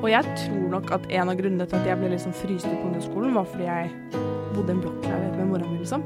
Og 0.00 0.08
jeg 0.08 0.24
tror 0.24 0.68
nok 0.72 0.90
at 0.96 1.02
en 1.12 1.28
av 1.28 1.36
grunnene 1.36 1.66
til 1.68 1.76
at 1.76 1.88
jeg 1.90 2.00
ble 2.00 2.08
liksom 2.14 2.32
fryst 2.32 2.64
ut 2.64 2.72
på 2.72 2.86
ungdomsskolen, 2.88 3.34
var 3.36 3.44
fordi 3.44 3.66
jeg 3.66 3.90
bodde 4.54 4.72
i 4.72 4.76
en 4.76 4.80
blokkleilighet 4.80 5.34
med 5.36 5.50
mora 5.50 5.66
mi, 5.68 5.76
liksom. 5.82 6.04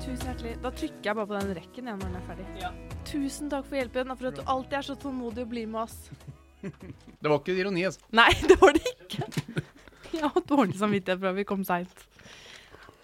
Tusen 0.00 0.30
hjertelig. 0.30 0.54
Da 0.62 0.72
trykker 0.72 1.10
jeg 1.10 1.18
bare 1.18 1.28
på 1.28 1.36
den 1.36 1.52
rekken 1.58 1.90
igjen 1.90 2.00
når 2.00 2.08
den 2.08 2.16
er 2.18 2.24
ferdig. 2.30 2.72
Tusen 3.12 3.52
takk 3.52 3.68
for 3.68 3.78
hjelpen, 3.82 4.14
og 4.14 4.22
for 4.22 4.30
at 4.30 4.40
du 4.40 4.42
alltid 4.54 4.78
er 4.80 4.88
så 4.88 4.96
tålmodig 5.04 5.44
og 5.44 5.52
blir 5.52 5.68
med 5.68 5.84
oss. 5.84 5.98
Det 7.22 7.30
var 7.30 7.38
ikke 7.38 7.54
ironi, 7.60 7.84
altså. 7.86 8.00
Nei, 8.16 8.30
det 8.48 8.56
var 8.64 8.72
det 8.78 8.82
ikke. 8.96 9.28
Jeg 10.16 10.28
har 10.32 10.44
dårlig 10.48 10.76
samvittighet 10.80 11.20
for 11.20 11.30
at 11.32 11.36
vi 11.38 11.44
kom 11.48 11.62
seint. 11.68 12.08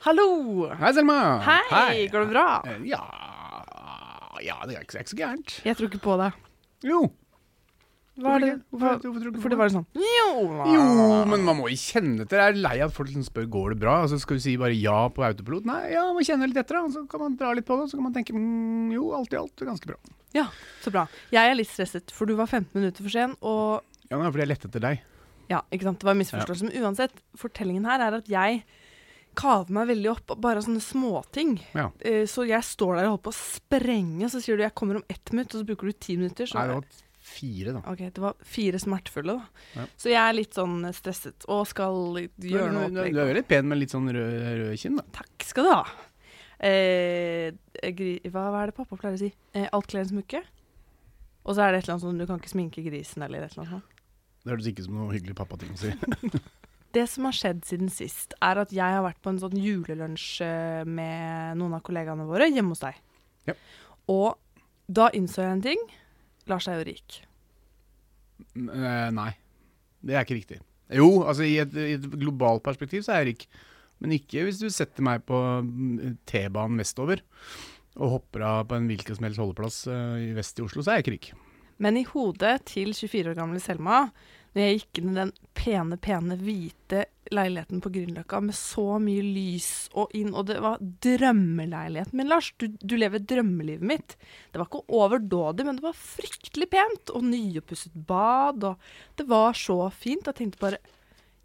Hallo! 0.07 0.69
Hei, 0.79 0.91
Selma. 0.95 1.17
Hei, 1.43 2.05
går 2.13 2.27
det 2.27 2.31
bra? 2.31 2.45
Eh, 2.67 2.85
Ja 2.87 3.01
Ja, 4.39 4.55
det 4.67 4.77
er 4.77 4.85
ikke, 4.85 4.95
det 4.95 5.01
ikke 5.03 5.11
så 5.11 5.19
gærent. 5.19 5.55
Jeg 5.67 5.77
tror 5.79 5.89
ikke 5.91 6.01
på 6.05 6.15
deg. 6.21 6.37
Jo. 6.87 7.01
Hva 8.19 8.37
er 8.37 8.43
det? 8.45 8.53
Hva. 8.71 8.93
Hvorfor 9.03 9.19
tror 9.19 9.25
du 9.25 9.29
ikke 9.33 9.43
på 9.43 9.51
det 9.53 9.59
var 9.59 9.73
sånn 9.75 9.87
Jo! 9.99 10.29
Jo, 10.71 10.85
men 11.31 11.43
man 11.47 11.59
må 11.59 11.67
jo 11.71 11.79
kjenne 11.79 12.23
etter. 12.25 12.39
Jeg 12.45 12.55
er 12.55 12.61
lei 12.63 12.77
av 12.79 12.93
at 12.93 12.97
folk 12.97 13.11
liksom 13.11 13.27
spør 13.27 13.51
går 13.59 13.75
det 13.75 13.81
bra, 13.83 13.97
og 14.05 14.13
så 14.13 14.19
skal 14.23 14.39
du 14.39 14.45
si 14.47 14.55
bare 14.59 14.79
ja 14.79 14.97
på 15.15 15.27
autopilot. 15.27 15.67
Nei, 15.67 15.83
ja, 15.97 16.07
man 16.07 16.19
må 16.19 16.25
kjenne 16.27 16.47
litt 16.51 16.59
etter, 16.63 16.79
da. 16.79 16.87
og 16.87 16.95
så 16.95 17.05
kan 17.11 17.23
man 17.25 17.37
dra 17.39 17.53
litt 17.59 17.67
på 17.67 17.79
det, 17.79 17.87
og 17.87 17.93
så 17.93 17.99
kan 17.99 18.07
man 18.09 18.15
tenke 18.17 18.35
mm, 18.39 18.89
jo, 18.95 19.11
alt 19.19 19.35
i 19.35 19.39
alt 19.43 19.63
er 19.63 19.71
ganske 19.71 19.91
bra. 19.91 19.99
Ja, 20.35 20.49
så 20.85 20.95
bra. 20.95 21.07
Jeg 21.35 21.51
er 21.51 21.59
litt 21.59 21.71
stresset, 21.71 22.15
for 22.15 22.31
du 22.31 22.35
var 22.39 22.51
15 22.51 22.71
minutter 22.79 23.07
for 23.07 23.15
sen, 23.15 23.35
og 23.43 23.83
Ja, 24.09 24.17
men 24.17 24.25
det 24.25 24.31
er 24.31 24.35
fordi 24.35 24.47
jeg 24.47 24.55
lette 24.55 24.71
etter 24.71 24.87
deg. 24.87 25.07
Ja, 25.49 25.63
ikke 25.75 25.87
sant. 25.89 25.99
Det 26.03 26.07
var 26.07 26.15
en 26.15 26.23
misforståelse. 26.23 26.69
Men 26.69 26.85
uansett, 26.87 27.23
fortellingen 27.39 27.87
her 27.89 28.03
er 28.05 28.19
at 28.19 28.27
jeg 28.31 28.63
kaver 29.37 29.75
meg 29.75 29.91
veldig 29.91 30.11
opp 30.13 30.33
bare 30.41 30.63
sånne 30.65 30.81
småting. 30.85 31.59
Ja. 31.75 31.89
Uh, 32.05 32.25
Så 32.31 32.47
jeg 32.49 32.65
står 32.65 32.97
der 32.97 33.09
og 33.09 33.17
holder 33.17 33.27
på 33.29 33.35
å 33.35 33.39
sprenge, 33.39 34.31
så 34.33 34.41
sier 34.45 34.57
du 34.57 34.65
jeg 34.65 34.75
kommer 34.79 35.01
om 35.01 35.07
ett 35.09 35.33
minutt, 35.35 35.53
og 35.55 35.63
så 35.63 35.69
bruker 35.69 35.91
du 35.91 35.93
ti 35.99 36.17
minutter. 36.21 36.49
Så 36.49 36.59
Nei, 36.59 36.67
det 36.71 36.79
var 36.79 37.05
fire, 37.29 37.73
da. 37.77 37.83
Ok, 37.93 38.03
det 38.17 38.23
var 38.25 38.37
fire 38.57 38.81
smertefulle, 38.81 39.39
da. 39.39 39.65
Ja. 39.77 39.87
Så 40.01 40.13
jeg 40.13 40.21
er 40.23 40.37
litt 40.39 40.57
sånn 40.57 40.79
eh, 40.89 40.95
stresset 40.97 41.45
og 41.53 41.67
skal 41.69 41.99
gjøre 42.41 42.71
noe 42.73 42.89
opplegg. 42.89 43.13
du 43.17 43.21
er 43.21 43.33
veldig 43.35 43.47
pen 43.51 43.69
med 43.69 43.83
litt 43.83 43.93
sånn 43.93 44.09
rød, 44.15 44.37
rød 44.63 44.79
kinn, 44.81 44.97
da. 45.01 45.05
Takk 45.21 45.49
skal 45.51 45.69
du 45.69 45.73
ha. 45.75 45.83
Eh, 46.59 47.53
hva, 48.33 48.49
hva 48.51 48.63
er 48.65 48.73
det 48.73 48.79
pappa 48.79 48.97
pleier 48.99 49.19
å 49.19 49.21
si? 49.21 49.29
Eh, 49.55 49.69
alt 49.71 49.91
kler 49.91 50.07
en 50.07 50.11
smykke. 50.15 50.41
Og 51.49 51.55
så 51.57 51.65
er 51.65 51.73
det 51.73 51.83
et 51.83 51.87
eller 51.87 51.97
annet 51.99 52.07
sånn 52.07 52.19
du 52.21 52.27
kan 52.29 52.41
ikke 52.41 52.51
sminke 52.53 52.83
grisen 52.85 53.23
eller 53.25 53.45
et 53.47 53.53
eller 53.55 53.65
annet 53.65 53.77
sånt. 53.79 53.95
Det 54.45 54.53
høres 54.55 54.67
ikke 54.71 54.85
som 54.87 54.97
noe 54.99 55.13
hyggelig 55.15 55.37
pappating 55.39 55.75
å 55.75 55.79
si. 55.81 55.93
Det 56.97 57.05
som 57.11 57.29
har 57.29 57.37
skjedd 57.37 57.65
siden 57.69 57.91
sist, 57.93 58.35
er 58.41 58.63
at 58.63 58.73
jeg 58.73 58.97
har 58.97 59.05
vært 59.05 59.21
på 59.25 59.33
en 59.33 59.41
sånn 59.43 59.57
julelunsj 59.61 60.29
eh, 60.45 60.85
med 60.89 61.59
noen 61.61 61.77
av 61.77 61.83
kollegaene 61.87 62.27
våre 62.29 62.49
hjemme 62.49 62.73
hos 62.73 62.85
deg. 62.85 63.01
Ja. 63.51 63.57
Og 64.09 64.39
da 64.89 65.11
innså 65.17 65.45
jeg 65.45 65.57
en 65.57 65.65
ting. 65.67 65.83
Lars 66.49 66.69
er 66.71 66.81
jo 66.81 66.87
rik. 66.89 67.21
Eh, 68.57 69.09
Nei, 69.15 69.31
det 70.01 70.17
er 70.17 70.25
ikke 70.25 70.39
riktig. 70.41 70.63
Jo, 70.89 71.11
altså 71.29 71.45
i 71.45 71.59
et, 71.61 71.75
i 71.77 71.99
et 71.99 72.07
globalt 72.17 72.65
perspektiv 72.65 73.05
så 73.05 73.15
er 73.15 73.23
jeg 73.23 73.35
rik. 73.35 73.49
Men 74.01 74.15
ikke 74.15 74.47
hvis 74.47 74.61
du 74.63 74.71
setter 74.73 75.05
meg 75.05 75.27
på 75.29 75.37
mm, 75.67 76.23
T-banen 76.29 76.81
vestover 76.81 77.21
og 77.99 78.13
hopper 78.15 78.45
av 78.47 78.69
på 78.71 78.77
en 78.79 78.87
hvilken 78.89 79.19
som 79.19 79.27
helst 79.27 79.43
holdeplass 79.43 79.79
eh, 79.91 80.29
i 80.29 80.33
vest 80.37 80.61
i 80.61 80.65
Oslo, 80.65 80.85
så 80.85 80.95
er 80.95 81.01
jeg 81.01 81.05
ikke 81.05 81.17
rik. 81.17 81.31
Men 81.83 81.99
i 81.99 82.07
hodet 82.07 82.57
til 82.71 82.93
24 82.95 83.33
år 83.33 83.39
gamle 83.39 83.61
Selma, 83.63 84.07
når 84.55 84.65
jeg 84.65 84.81
gikk 84.81 85.01
inn 85.01 85.13
i 85.13 85.19
den 85.19 85.33
pene, 85.59 85.99
pene, 86.01 86.37
hvite 86.41 87.05
leiligheten 87.35 87.83
på 87.85 87.91
Grünerløkka 87.93 88.41
med 88.41 88.57
så 88.57 88.99
mye 89.03 89.25
lys 89.25 89.71
og 89.99 90.15
inn, 90.17 90.33
og 90.33 90.49
det 90.49 90.59
var 90.65 90.81
drømmeleiligheten 90.81 92.17
min, 92.17 92.31
Lars. 92.31 92.51
Du, 92.57 92.69
du 92.81 92.97
lever 92.97 93.21
drømmelivet 93.21 93.85
mitt. 93.91 94.17
Det 94.53 94.61
var 94.61 94.71
ikke 94.71 94.85
overdådig, 95.01 95.67
men 95.69 95.81
det 95.81 95.85
var 95.85 95.99
fryktelig 96.01 96.71
pent, 96.73 97.13
og 97.13 97.27
nyoppusset 97.29 97.99
bad, 98.09 98.65
og 98.71 99.21
det 99.21 99.29
var 99.29 99.59
så 99.59 99.83
fint. 99.95 100.29
Jeg 100.31 100.41
tenkte 100.41 100.63
bare 100.63 100.81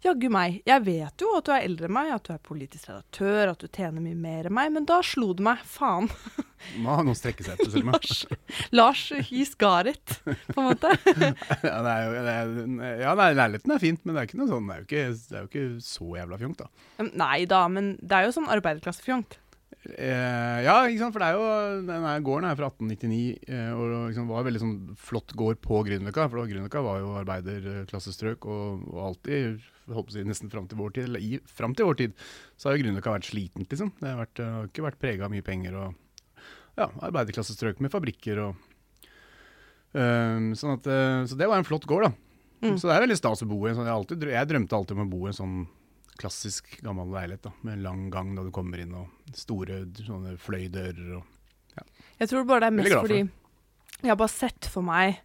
Jaggu 0.04 0.28
meg. 0.28 0.58
Jeg 0.68 0.84
vet 0.84 1.22
jo 1.22 1.30
at 1.38 1.46
du 1.46 1.52
er 1.54 1.62
eldre 1.64 1.88
enn 1.88 1.94
meg, 1.96 2.10
at 2.12 2.26
du 2.26 2.34
er 2.34 2.40
politisk 2.44 2.90
redaktør, 2.90 3.54
at 3.54 3.62
du 3.62 3.70
tjener 3.72 4.04
mye 4.04 4.18
mer 4.18 4.50
enn 4.50 4.56
meg, 4.56 4.72
men 4.74 4.88
da 4.88 4.98
slo 5.04 5.30
det 5.36 5.46
meg. 5.46 5.62
Faen. 5.64 6.10
Må 6.84 6.92
ha 6.96 7.04
noe 7.04 7.16
å 7.16 7.18
strekke 7.18 7.44
seg 7.44 7.56
etter, 7.56 7.70
Selma. 7.72 7.96
Lars, 8.78 9.06
got 9.60 9.88
it, 9.88 10.18
på 10.24 10.60
en 10.60 10.68
måte. 10.68 10.92
ja, 11.68 11.78
det 11.86 11.94
er 11.94 12.04
jo, 12.04 12.12
det 12.26 12.34
er, 12.34 13.00
ja, 13.00 13.14
leiligheten 13.16 13.74
er 13.76 13.82
fint, 13.82 14.04
men 14.04 14.16
det 14.16 14.22
er 14.22 14.28
ikke 14.28 14.40
noe 14.42 14.50
sånn, 14.52 14.68
det 14.68 14.76
er 14.76 14.82
jo 14.82 14.88
ikke, 14.88 15.04
det 15.14 15.38
er 15.38 15.46
jo 15.46 15.50
ikke 15.50 15.86
så 15.88 16.10
jævla 16.20 16.40
fjongt, 16.40 16.64
da. 16.64 17.08
Nei 17.24 17.38
da, 17.50 17.62
men 17.72 17.94
det 18.00 18.18
er 18.18 18.28
jo 18.28 18.36
sånn 18.36 18.52
arbeiderklassefjongt. 18.52 19.38
Eh, 19.84 20.58
ja, 20.64 20.74
ikke 20.88 21.02
sant, 21.02 21.12
for 21.12 21.20
det 21.20 21.26
er 21.28 21.36
jo 21.36 21.80
Denne 21.84 22.12
gården 22.24 22.46
er 22.48 22.56
fra 22.56 22.70
1899 22.70 23.50
eh, 23.52 23.72
og 23.76 23.90
liksom 24.08 24.30
var 24.30 24.40
en 24.40 24.48
veldig 24.48 24.62
sånn 24.62 24.76
flott 24.96 25.34
gård 25.36 25.60
på 25.64 25.82
Grünerløkka. 25.84 26.24
For 26.32 26.48
Grünerløkka 26.48 26.82
var 26.86 27.02
jo 27.02 27.12
arbeiderklassestrøk, 27.20 28.48
og, 28.48 28.86
og 28.94 29.02
alltid, 29.10 29.60
holdt 29.90 30.08
på 30.08 30.14
å 30.14 30.16
si, 30.16 30.24
nesten 30.28 30.52
fram 30.52 30.68
til 30.70 30.80
vår 30.80 30.96
tid, 30.96 31.10
eller 31.10 31.24
i, 31.24 31.36
fram 31.44 31.76
til 31.76 31.90
vår 31.90 32.00
tid, 32.00 32.16
så 32.56 32.70
har 32.70 32.78
jo 32.78 32.84
Grünerløkka 32.84 33.16
vært 33.18 33.28
slitent, 33.28 33.68
liksom. 33.68 33.92
Det 34.00 34.08
har, 34.08 34.22
vært, 34.22 34.44
har 34.56 34.70
ikke 34.70 34.86
vært 34.88 35.00
prega 35.04 35.28
av 35.28 35.34
mye 35.34 35.46
penger 35.46 35.76
og 35.82 36.40
ja, 36.80 36.88
arbeiderklassestrøk 37.06 37.84
med 37.84 37.92
fabrikker 37.92 38.40
og 38.48 38.64
eh, 39.94 40.52
sånn 40.58 40.78
at, 40.78 40.92
Så 41.30 41.38
det 41.38 41.50
var 41.50 41.60
en 41.60 41.68
flott 41.68 41.84
gård, 41.90 42.08
da. 42.08 42.14
Mm. 42.64 42.78
Så 42.80 42.88
det 42.88 42.96
er 42.96 43.04
veldig 43.04 43.20
stas 43.20 43.44
å 43.44 43.48
bo 43.50 43.60
i 43.66 43.70
en 43.70 43.76
sånn. 43.76 43.88
Jeg, 43.90 44.00
alltid, 44.00 44.30
jeg 44.32 44.48
drømte 44.48 44.78
alltid 44.78 44.96
om 44.96 45.04
å 45.04 45.10
bo 45.12 45.26
i 45.26 45.30
en 45.34 45.36
sånn 45.36 45.56
klassisk 46.20 46.76
gammel 46.84 47.10
leilighet 47.14 47.48
da, 47.48 47.52
med 47.66 47.82
lang 47.84 48.08
gang 48.12 48.34
da 48.36 48.44
du 48.46 48.50
kommer 48.54 48.80
inn, 48.82 48.94
og 48.94 49.36
store 49.36 49.82
sånne 49.98 50.36
fløydører 50.40 51.16
og 51.18 51.30
Jeg 52.20 52.30
tror 52.30 52.44
bare 52.46 52.64
det 52.64 52.70
er 52.70 52.76
mest 52.78 52.94
for 52.94 53.08
fordi 53.08 53.22
jeg 54.04 54.10
har 54.12 54.18
bare 54.20 54.34
sett 54.34 54.68
for 54.70 54.84
meg 54.86 55.16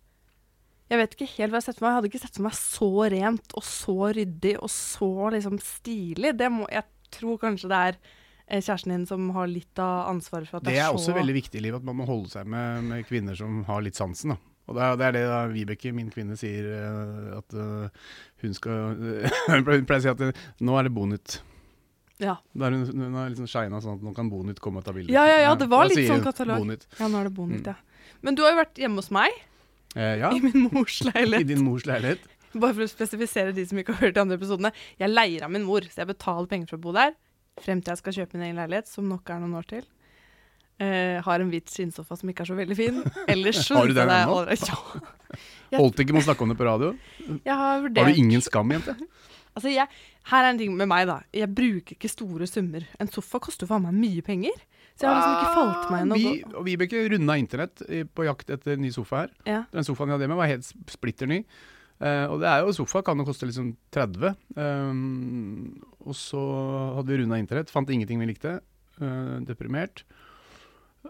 Jeg 0.89 1.01
vet 1.01 1.13
ikke 1.13 1.27
helt 1.35 1.51
hva 1.51 1.59
jeg 1.59 1.61
har 1.61 1.65
sett 1.67 1.77
for 1.77 1.85
meg. 1.85 1.91
Jeg 1.91 1.97
hadde 1.99 2.09
ikke 2.09 2.21
sett 2.23 2.37
for 2.39 2.45
meg 2.47 2.55
så 2.57 2.87
rent 3.13 3.53
og 3.59 3.65
så 3.67 3.97
ryddig 4.17 4.53
og 4.57 4.71
så 4.73 5.09
liksom 5.35 5.59
stilig. 5.61 6.31
Det 6.39 6.47
må, 6.49 6.65
jeg 6.73 7.13
tror 7.13 7.37
kanskje 7.43 7.69
det 7.69 7.81
er 7.91 7.99
eh, 7.99 8.57
kjæresten 8.57 8.95
din 8.95 9.05
som 9.05 9.27
har 9.35 9.51
litt 9.51 9.81
av 9.83 10.09
ansvaret 10.09 10.49
for 10.49 10.57
at 10.57 10.65
det, 10.65 10.73
Det 10.73 10.81
er 10.81 10.95
også 10.95 11.13
veldig 11.13 11.35
viktig 11.37 11.61
i 11.61 11.63
livet, 11.67 11.83
at 11.83 11.85
man 11.91 11.99
må 11.99 12.07
holde 12.09 12.31
seg 12.33 12.49
med, 12.49 12.87
med 12.89 13.05
kvinner 13.05 13.37
som 13.37 13.61
har 13.69 13.85
litt 13.85 13.99
sansen. 14.01 14.33
da. 14.33 14.48
Og 14.69 14.75
det 14.77 14.85
er, 14.85 14.95
det 15.01 15.09
det 15.17 15.23
da 15.27 15.39
Vibeke, 15.49 15.91
min 15.97 16.11
kvinne, 16.13 16.35
sier 16.37 16.67
eh, 16.77 17.37
at 17.39 17.55
eh, 17.57 18.09
hun 18.43 18.53
skal 18.53 18.93
Hun 19.49 19.65
pleier 19.65 19.97
å 19.97 20.01
si 20.03 20.11
at 20.11 20.21
eh, 20.27 20.43
nå 20.61 20.75
er 20.77 20.85
det 20.89 20.93
Bonytt. 20.93 21.39
Ja. 22.21 22.35
Da 22.53 22.67
er 22.67 22.75
hun, 22.75 22.85
hun 22.99 23.13
har 23.17 23.29
liksom 23.31 23.47
shina 23.49 23.79
sånn 23.81 23.97
at 23.97 24.01
nå 24.05 24.11
kan 24.17 24.29
Bonytt 24.29 24.59
komme 24.61 24.81
og 24.81 24.85
ta 24.87 24.93
bilde. 24.95 25.11
Ja, 25.15 25.23
ja, 25.25 25.37
ja, 25.47 25.53
det 25.57 25.69
var 25.71 25.87
litt 25.89 26.03
sånn 26.09 26.21
katalog. 26.25 26.61
Bonytt. 26.61 26.85
ja, 26.99 27.07
nå 27.09 27.21
er 27.21 27.29
det 27.29 27.35
bonytt, 27.37 27.63
Mm. 27.65 27.71
ja. 27.71 28.17
Men 28.21 28.35
du 28.35 28.41
har 28.43 28.51
jo 28.53 28.57
vært 28.63 28.81
hjemme 28.85 28.99
hos 29.03 29.09
meg, 29.15 29.37
Eh, 29.97 30.19
ja, 30.21 30.29
i 30.29 30.37
min 30.43 30.67
mors 30.69 30.99
leilighet. 31.07 31.41
i 31.41 31.47
din 31.49 31.63
mors 31.65 31.85
leilighet. 31.89 32.21
Bare 32.53 32.75
for 32.77 32.83
å 32.85 32.89
spesifisere 32.91 33.55
de 33.57 33.63
som 33.65 33.79
ikke 33.81 33.95
har 33.95 34.03
hørt 34.05 34.17
de 34.19 34.21
andre 34.21 34.35
episodene. 34.37 34.69
Jeg 35.01 35.09
leier 35.09 35.45
av 35.47 35.49
min 35.49 35.63
mor, 35.65 35.81
så 35.89 36.03
jeg 36.03 36.09
betaler 36.11 36.45
penger 36.51 36.69
for 36.69 36.77
å 36.77 36.83
bo 36.83 36.93
der. 36.93 37.15
Frem 37.63 37.81
til 37.81 37.95
jeg 37.95 38.01
skal 38.03 38.13
kjøpe 38.19 38.37
min 38.37 38.45
egen 38.51 38.59
leilighet, 38.61 38.85
som 38.91 39.07
nok 39.09 39.31
er 39.33 39.39
noen 39.41 39.55
år 39.57 39.65
til. 39.71 39.87
Eh, 40.79 41.19
har 41.25 41.43
en 41.43 41.49
hvit 41.51 41.67
skinnsofa 41.67 42.15
som 42.15 42.29
ikke 42.31 42.45
er 42.45 42.49
så 42.51 42.55
veldig 42.55 42.75
fin. 42.77 43.01
Ellers 43.33 43.57
så 43.67 43.75
Har 43.81 43.89
du 43.89 43.95
den 43.97 44.11
ennå? 44.15 44.37
Ja. 45.69 45.77
Holdt 45.77 45.99
ikke 46.01 46.15
med 46.15 46.23
å 46.23 46.27
snakke 46.29 46.45
om 46.45 46.53
det 46.53 46.57
på 46.59 46.65
radio? 46.65 46.93
Har 47.45 47.83
Har 47.83 47.89
du 47.89 48.15
ingen 48.15 48.41
skam, 48.45 48.71
jente? 48.75 48.95
Altså, 49.57 49.71
jeg, 49.73 49.89
her 50.29 50.45
er 50.45 50.53
en 50.53 50.59
ting 50.59 50.75
med 50.77 50.87
meg, 50.87 51.07
da. 51.09 51.15
Jeg 51.35 51.49
bruker 51.51 51.95
ikke 51.95 52.07
store 52.07 52.45
summer. 52.47 52.83
En 53.01 53.09
sofa 53.11 53.41
koster 53.43 53.67
faen 53.67 53.81
meg 53.83 53.95
mye 53.97 54.21
penger. 54.23 54.55
Så 54.93 55.03
jeg 55.03 55.09
har 55.09 55.17
liksom 55.17 55.33
ikke 55.33 55.55
falt 55.57 55.89
meg 55.91 56.03
inn 56.05 56.13
Ah, 56.13 56.19
Vi, 56.21 56.31
og 56.53 56.67
Vibeke 56.67 57.01
runda 57.11 57.35
internett 57.41 57.81
på 58.15 58.27
jakt 58.27 58.53
etter 58.55 58.79
ny 58.79 58.91
sofa 58.95 59.23
her. 59.25 59.33
ja. 59.49 59.63
Den 59.73 59.87
sofaen 59.87 60.13
jeg 60.13 60.15
hadde 60.15 60.27
hjemme 60.29 60.37
var 60.39 60.51
helt 60.53 60.69
splitter 60.93 61.27
ny. 61.33 61.41
Uh, 61.99 62.25
og 62.31 62.37
det 62.39 62.47
er 62.47 62.63
jo 62.63 62.75
sofa 62.77 63.01
kan 63.03 63.19
jo 63.19 63.25
koste 63.27 63.49
liksom 63.49 63.73
30. 63.91 64.37
Um, 64.55 65.81
og 66.05 66.15
så 66.15 66.39
hadde 66.99 67.11
vi 67.11 67.19
runda 67.25 67.41
internett, 67.41 67.73
fant 67.73 67.89
ingenting 67.91 68.21
vi 68.21 68.29
likte. 68.29 68.59
Uh, 69.01 69.41
deprimert. 69.49 70.05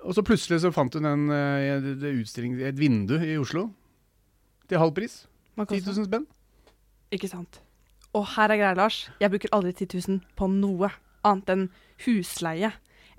Og 0.08 0.16
så 0.16 0.24
plutselig 0.26 0.62
så 0.64 0.72
fant 0.74 0.94
hun 0.96 1.06
en, 1.06 1.30
eh, 1.34 1.76
et, 1.76 2.78
vindu 2.80 3.18
i 3.20 3.38
Oslo. 3.38 3.70
Til 4.70 4.80
halv 4.80 4.94
pris. 4.96 5.26
10 5.58 5.82
000 5.84 6.06
spenn. 6.08 6.28
Ikke 7.12 7.28
sant. 7.30 7.60
Og 8.14 8.26
her 8.36 8.50
er 8.54 8.58
greia, 8.58 8.76
Lars. 8.78 9.10
Jeg 9.22 9.30
bruker 9.34 9.52
aldri 9.54 9.74
10 9.74 9.98
000 10.08 10.22
på 10.38 10.48
noe 10.50 10.90
annet 11.28 11.50
enn 11.54 11.66
husleie 12.06 12.72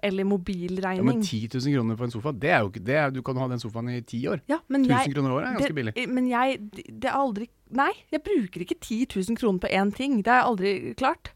eller 0.02 0.24
mobilregning. 0.24 1.04
Ja, 1.04 1.04
men 1.04 1.20
10 1.22 1.50
000 1.52 1.74
kroner 1.76 1.98
for 1.98 2.08
en 2.08 2.14
sofa, 2.14 2.32
det 2.32 2.50
er 2.50 2.62
jo 2.64 2.70
ikke 2.70 2.84
det. 2.84 2.96
er- 2.96 3.10
Du 3.10 3.22
kan 3.22 3.36
ha 3.36 3.48
den 3.48 3.58
sofaen 3.60 3.90
i 3.90 4.00
ti 4.00 4.26
år. 4.26 4.40
Ja, 4.48 4.58
men 4.68 4.84
1000 4.86 5.04
jeg, 5.04 5.14
kroner 5.14 5.30
året 5.30 5.46
er 5.46 5.58
ganske 5.58 5.68
det, 5.68 5.74
billig. 5.74 6.08
Men 6.08 6.28
jeg 6.28 6.70
det, 6.72 7.00
det 7.00 7.10
er 7.10 7.16
aldri 7.16 7.48
Nei, 7.70 7.92
jeg 8.10 8.24
bruker 8.24 8.60
ikke 8.64 8.80
10 8.80 9.06
000 9.14 9.36
kroner 9.38 9.60
på 9.60 9.68
én 9.70 9.94
ting. 9.94 10.22
Det 10.24 10.26
har 10.26 10.40
jeg 10.40 10.48
aldri 10.50 10.94
klart. 10.96 11.30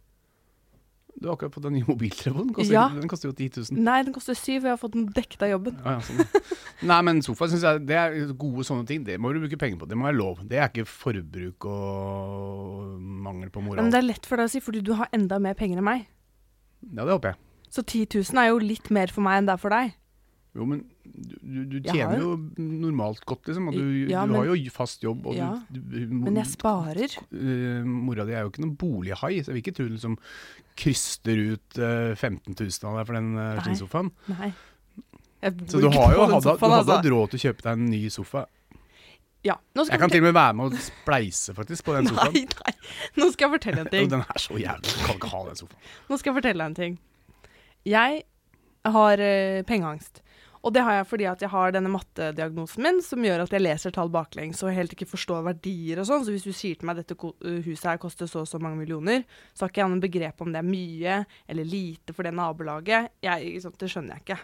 Du 1.15 1.29
har 1.29 1.37
akkurat 1.37 1.55
fått 1.55 1.67
en 1.69 1.73
ny 1.77 1.83
mobiltelefon. 1.87 2.49
Den 2.49 2.55
koster, 2.57 2.75
Ja. 2.75 2.89
den 2.91 3.09
koster 3.09 3.29
jo 3.31 3.35
10 3.39 3.61
000. 3.73 3.83
Nei, 3.87 4.01
den 4.03 4.13
koster 4.13 4.35
7 4.35 4.57
og 4.59 4.65
jeg 4.67 4.73
har 4.73 4.81
fått 4.81 4.93
den 4.97 5.05
dekket 5.15 5.45
av 5.47 5.53
jobben. 5.55 5.77
Ja, 5.85 5.93
ja, 5.95 6.01
sånn. 6.01 6.51
Nei, 6.91 6.99
men 7.07 7.23
sofa 7.23 7.47
synes 7.53 7.63
jeg 7.65 7.85
det 7.87 7.97
er 8.01 8.33
gode 8.35 8.65
sånne 8.67 8.87
ting. 8.89 9.05
Det 9.07 9.17
må 9.23 9.31
du 9.33 9.39
bruke 9.45 9.57
penger 9.61 9.79
på. 9.81 9.89
Det 9.89 9.97
må 9.97 10.09
være 10.11 10.19
lov. 10.19 10.43
Det 10.51 10.59
er 10.59 10.69
ikke 10.73 10.85
forbruk 10.91 11.69
og 11.71 12.99
mangel 13.01 13.51
på 13.55 13.63
moral. 13.63 13.83
Men 13.85 13.93
det 13.95 14.01
er 14.03 14.09
lett 14.11 14.27
for 14.29 14.37
deg 14.43 14.51
å 14.51 14.55
si, 14.57 14.61
fordi 14.65 14.83
du 14.85 14.93
har 14.99 15.09
enda 15.17 15.39
mer 15.43 15.55
penger 15.59 15.79
enn 15.81 15.87
meg. 15.87 16.07
Ja, 16.91 17.05
det 17.07 17.13
håper 17.15 17.33
jeg. 17.35 17.41
Så 17.75 17.83
10 17.83 18.07
000 18.35 18.43
er 18.43 18.51
jo 18.53 18.59
litt 18.63 18.91
mer 18.95 19.11
for 19.15 19.25
meg 19.27 19.39
enn 19.41 19.49
det 19.49 19.55
er 19.57 19.63
for 19.63 19.75
deg. 19.75 19.95
Jo, 20.55 20.67
men 20.71 20.85
du, 21.05 21.59
du, 21.69 21.77
tjener 21.85 22.19
jo 22.19 22.31
normalt 22.59 23.23
godt, 23.29 23.47
liksom. 23.51 23.69
Og 23.71 23.77
du, 23.77 23.85
Ja, 24.11 24.25
du 24.27 24.33
men- 24.33 24.41
har 24.41 24.57
jo 24.57 24.71
fast 24.75 25.05
jobb. 25.05 25.29
Ja, 25.37 25.53
du, 25.71 25.81
Men 26.09 26.37
jeg 26.41 26.47
sparer. 26.51 27.17
Eh, 27.31 27.85
mora 27.85 28.25
di 28.25 28.33
er 28.35 28.43
jo 28.47 28.51
ikke 28.53 28.65
noen 28.65 28.77
bolighai, 28.81 29.35
så 29.45 29.53
jeg 29.53 29.59
vil 29.59 29.63
ikke 29.65 29.77
tro 29.77 29.87
du 29.89 29.95
liksom 29.97 30.17
kryster 30.75 31.39
ut 31.55 31.79
uh, 31.79 32.15
15 32.19 32.57
000 32.57 32.89
av 32.91 32.97
deg 32.99 33.07
for 33.07 33.15
den 33.15 33.29
uh, 33.37 33.43
Nei. 33.55 33.63
skinnsofaen. 33.63 34.09
Så 35.69 35.79
du 35.81 35.91
har 35.93 36.15
jo 36.17 36.25
hadde, 36.25 36.41
sofaen, 36.43 36.73
altså. 36.81 36.97
hatt 36.97 37.09
råd 37.13 37.31
til 37.35 37.39
å 37.39 37.43
kjøpe 37.45 37.67
deg 37.67 37.73
en 37.77 37.89
ny 37.93 38.03
sofa. 38.11 38.47
Ja. 39.45 39.59
Jeg 39.77 40.01
kan 40.01 40.09
til 40.09 40.23
og 40.23 40.29
med 40.31 40.37
være 40.39 40.55
med 40.57 40.73
og 40.73 40.81
spleise 40.81 41.53
faktisk 41.55 41.85
på 41.85 41.95
den 41.99 42.09
sofaen. 42.11 42.33
Nei, 42.33 42.47
nei. 42.49 42.75
Nå 43.21 43.29
skal 43.35 43.47
jeg 43.51 43.55
fortelle 43.59 43.85
en 43.85 43.91
ting. 43.95 44.09
den 44.15 44.25
er 44.25 44.41
så 44.41 44.57
jævlig. 44.57 44.89
Du 44.89 45.03
kan 45.05 45.19
ikke 45.21 45.33
ha 45.35 45.43
den 45.51 45.61
sofaen. 45.61 45.91
Nå 46.09 46.19
skal 46.21 46.33
jeg 46.33 46.39
fortelle 46.41 46.65
deg 46.65 46.73
en 46.73 46.79
ting. 46.81 46.97
Jeg 47.93 48.23
har 48.97 49.21
uh, 49.29 49.61
pengeangst. 49.69 50.23
Og 50.65 50.73
det 50.73 50.81
har 50.81 50.97
jeg 50.97 51.09
fordi 51.11 51.27
at 51.29 51.43
jeg 51.45 51.53
har 51.53 51.75
denne 51.75 51.93
mattediagnosen 51.93 52.87
min, 52.87 53.03
som 53.05 53.25
gjør 53.25 53.43
at 53.45 53.53
jeg 53.53 53.61
leser 53.61 53.93
tall 53.93 54.09
baklengs 54.13 54.63
og 54.65 54.73
helt 54.73 54.95
ikke 54.97 55.11
forstår 55.11 55.45
verdier 55.45 56.01
og 56.01 56.09
sånn. 56.09 56.25
Så 56.25 56.33
hvis 56.33 56.47
du 56.47 56.55
sier 56.57 56.79
til 56.81 56.89
meg 56.89 56.97
at 56.97 57.05
dette 57.05 57.33
huset 57.67 57.91
her 57.91 58.01
koster 58.01 58.31
så 58.31 58.45
og 58.45 58.49
så 58.49 58.61
mange 58.63 58.81
millioner, 58.81 59.27
så 59.53 59.67
har 59.67 59.73
ikke 59.73 59.83
jeg 59.83 59.93
noe 59.93 60.05
begrep 60.07 60.41
om 60.41 60.55
det 60.55 60.63
er 60.63 60.69
mye 60.69 61.19
eller 61.53 61.69
lite 61.69 62.17
for 62.17 62.25
det 62.25 62.33
nabolaget. 62.37 63.13
Jeg, 63.25 63.51
ikke 63.61 63.75
det 63.85 63.91
skjønner 63.93 64.17
jeg 64.17 64.25
ikke. 64.25 64.41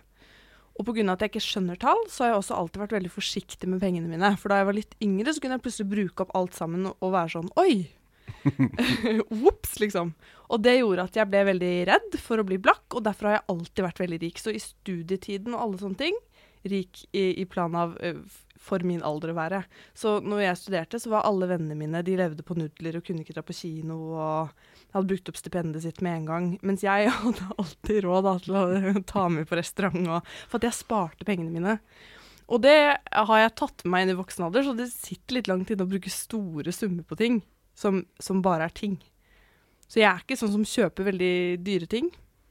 Og 0.81 0.87
pga. 0.87 1.07
at 1.13 1.25
jeg 1.25 1.33
ikke 1.33 1.45
skjønner 1.45 1.81
tall, 1.81 2.05
så 2.09 2.25
har 2.25 2.35
jeg 2.35 2.43
også 2.43 2.59
alltid 2.59 2.85
vært 2.85 2.99
veldig 2.99 3.13
forsiktig 3.13 3.69
med 3.69 3.81
pengene 3.81 4.09
mine. 4.09 4.35
For 4.41 4.53
da 4.53 4.61
jeg 4.61 4.69
var 4.69 4.77
litt 4.77 4.95
yngre, 5.05 5.33
så 5.33 5.41
kunne 5.41 5.57
jeg 5.57 5.65
plutselig 5.65 5.93
bruke 5.93 6.25
opp 6.25 6.37
alt 6.37 6.57
sammen 6.57 6.93
og 6.93 7.17
være 7.17 7.33
sånn 7.37 7.51
Oi! 7.61 8.00
Ops, 9.51 9.79
liksom. 9.83 10.13
Og 10.51 10.63
det 10.65 10.79
gjorde 10.81 11.07
at 11.07 11.19
jeg 11.21 11.31
ble 11.31 11.45
veldig 11.53 11.75
redd 11.91 12.19
for 12.23 12.43
å 12.43 12.47
bli 12.47 12.59
blakk, 12.63 12.87
og 12.95 13.05
derfor 13.07 13.31
har 13.31 13.39
jeg 13.39 13.49
alltid 13.55 13.87
vært 13.87 14.03
veldig 14.03 14.21
rik. 14.25 14.41
Så 14.43 14.55
i 14.55 14.63
studietiden 14.63 15.55
og 15.55 15.65
alle 15.65 15.83
sånne 15.83 16.01
ting, 16.01 16.17
rik 16.69 17.05
i, 17.17 17.41
i 17.41 17.47
plan 17.49 17.77
av 17.79 17.95
eh, 18.05 18.19
for 18.61 18.85
min 18.85 19.03
alder 19.07 19.33
å 19.33 19.39
være. 19.39 19.63
Så 19.97 20.19
når 20.21 20.45
jeg 20.45 20.61
studerte, 20.61 21.01
så 21.01 21.13
var 21.15 21.29
alle 21.29 21.49
vennene 21.51 21.79
mine 21.79 22.03
de 22.05 22.17
levde 22.19 22.45
på 22.47 22.57
nudler 22.59 22.99
og 22.99 23.07
kunne 23.07 23.25
ikke 23.25 23.37
dra 23.39 23.45
på 23.47 23.57
kino 23.57 23.99
og 24.13 24.67
hadde 24.93 25.07
brukt 25.13 25.31
opp 25.31 25.39
stipendet 25.39 25.85
sitt 25.87 26.03
med 26.05 26.19
en 26.19 26.29
gang. 26.29 26.49
Mens 26.67 26.85
jeg 26.85 27.13
hadde 27.23 27.53
alltid 27.57 28.03
råd 28.07 28.27
da, 28.29 28.35
til 28.45 28.59
å 28.61 29.05
ta 29.15 29.29
med 29.33 29.49
på 29.49 29.61
restaurant, 29.61 30.03
og, 30.19 30.35
for 30.51 30.61
at 30.61 30.69
jeg 30.69 30.81
sparte 30.83 31.29
pengene 31.29 31.55
mine. 31.55 31.79
Og 32.51 32.59
det 32.65 32.77
har 32.99 33.41
jeg 33.45 33.57
tatt 33.63 33.87
med 33.87 33.95
meg 33.95 34.05
inn 34.05 34.17
i 34.17 34.19
voksen 34.19 34.49
alder, 34.49 34.67
så 34.67 34.75
det 34.75 34.91
sitter 34.91 35.39
litt 35.39 35.51
langt 35.51 35.71
inne 35.71 35.87
å 35.87 35.91
bruke 35.91 36.11
store 36.11 36.75
summer 36.75 37.07
på 37.07 37.19
ting 37.21 37.41
som, 37.81 38.03
som 38.21 38.43
bare 38.45 38.69
er 38.69 38.75
ting. 38.77 38.99
Så 39.91 40.03
jeg 40.03 40.11
er 40.11 40.21
ikke 40.23 40.39
sånn 40.39 40.53
som 40.53 40.67
kjøper 40.69 41.09
veldig 41.11 41.35
dyre 41.67 41.89
ting. 41.91 42.11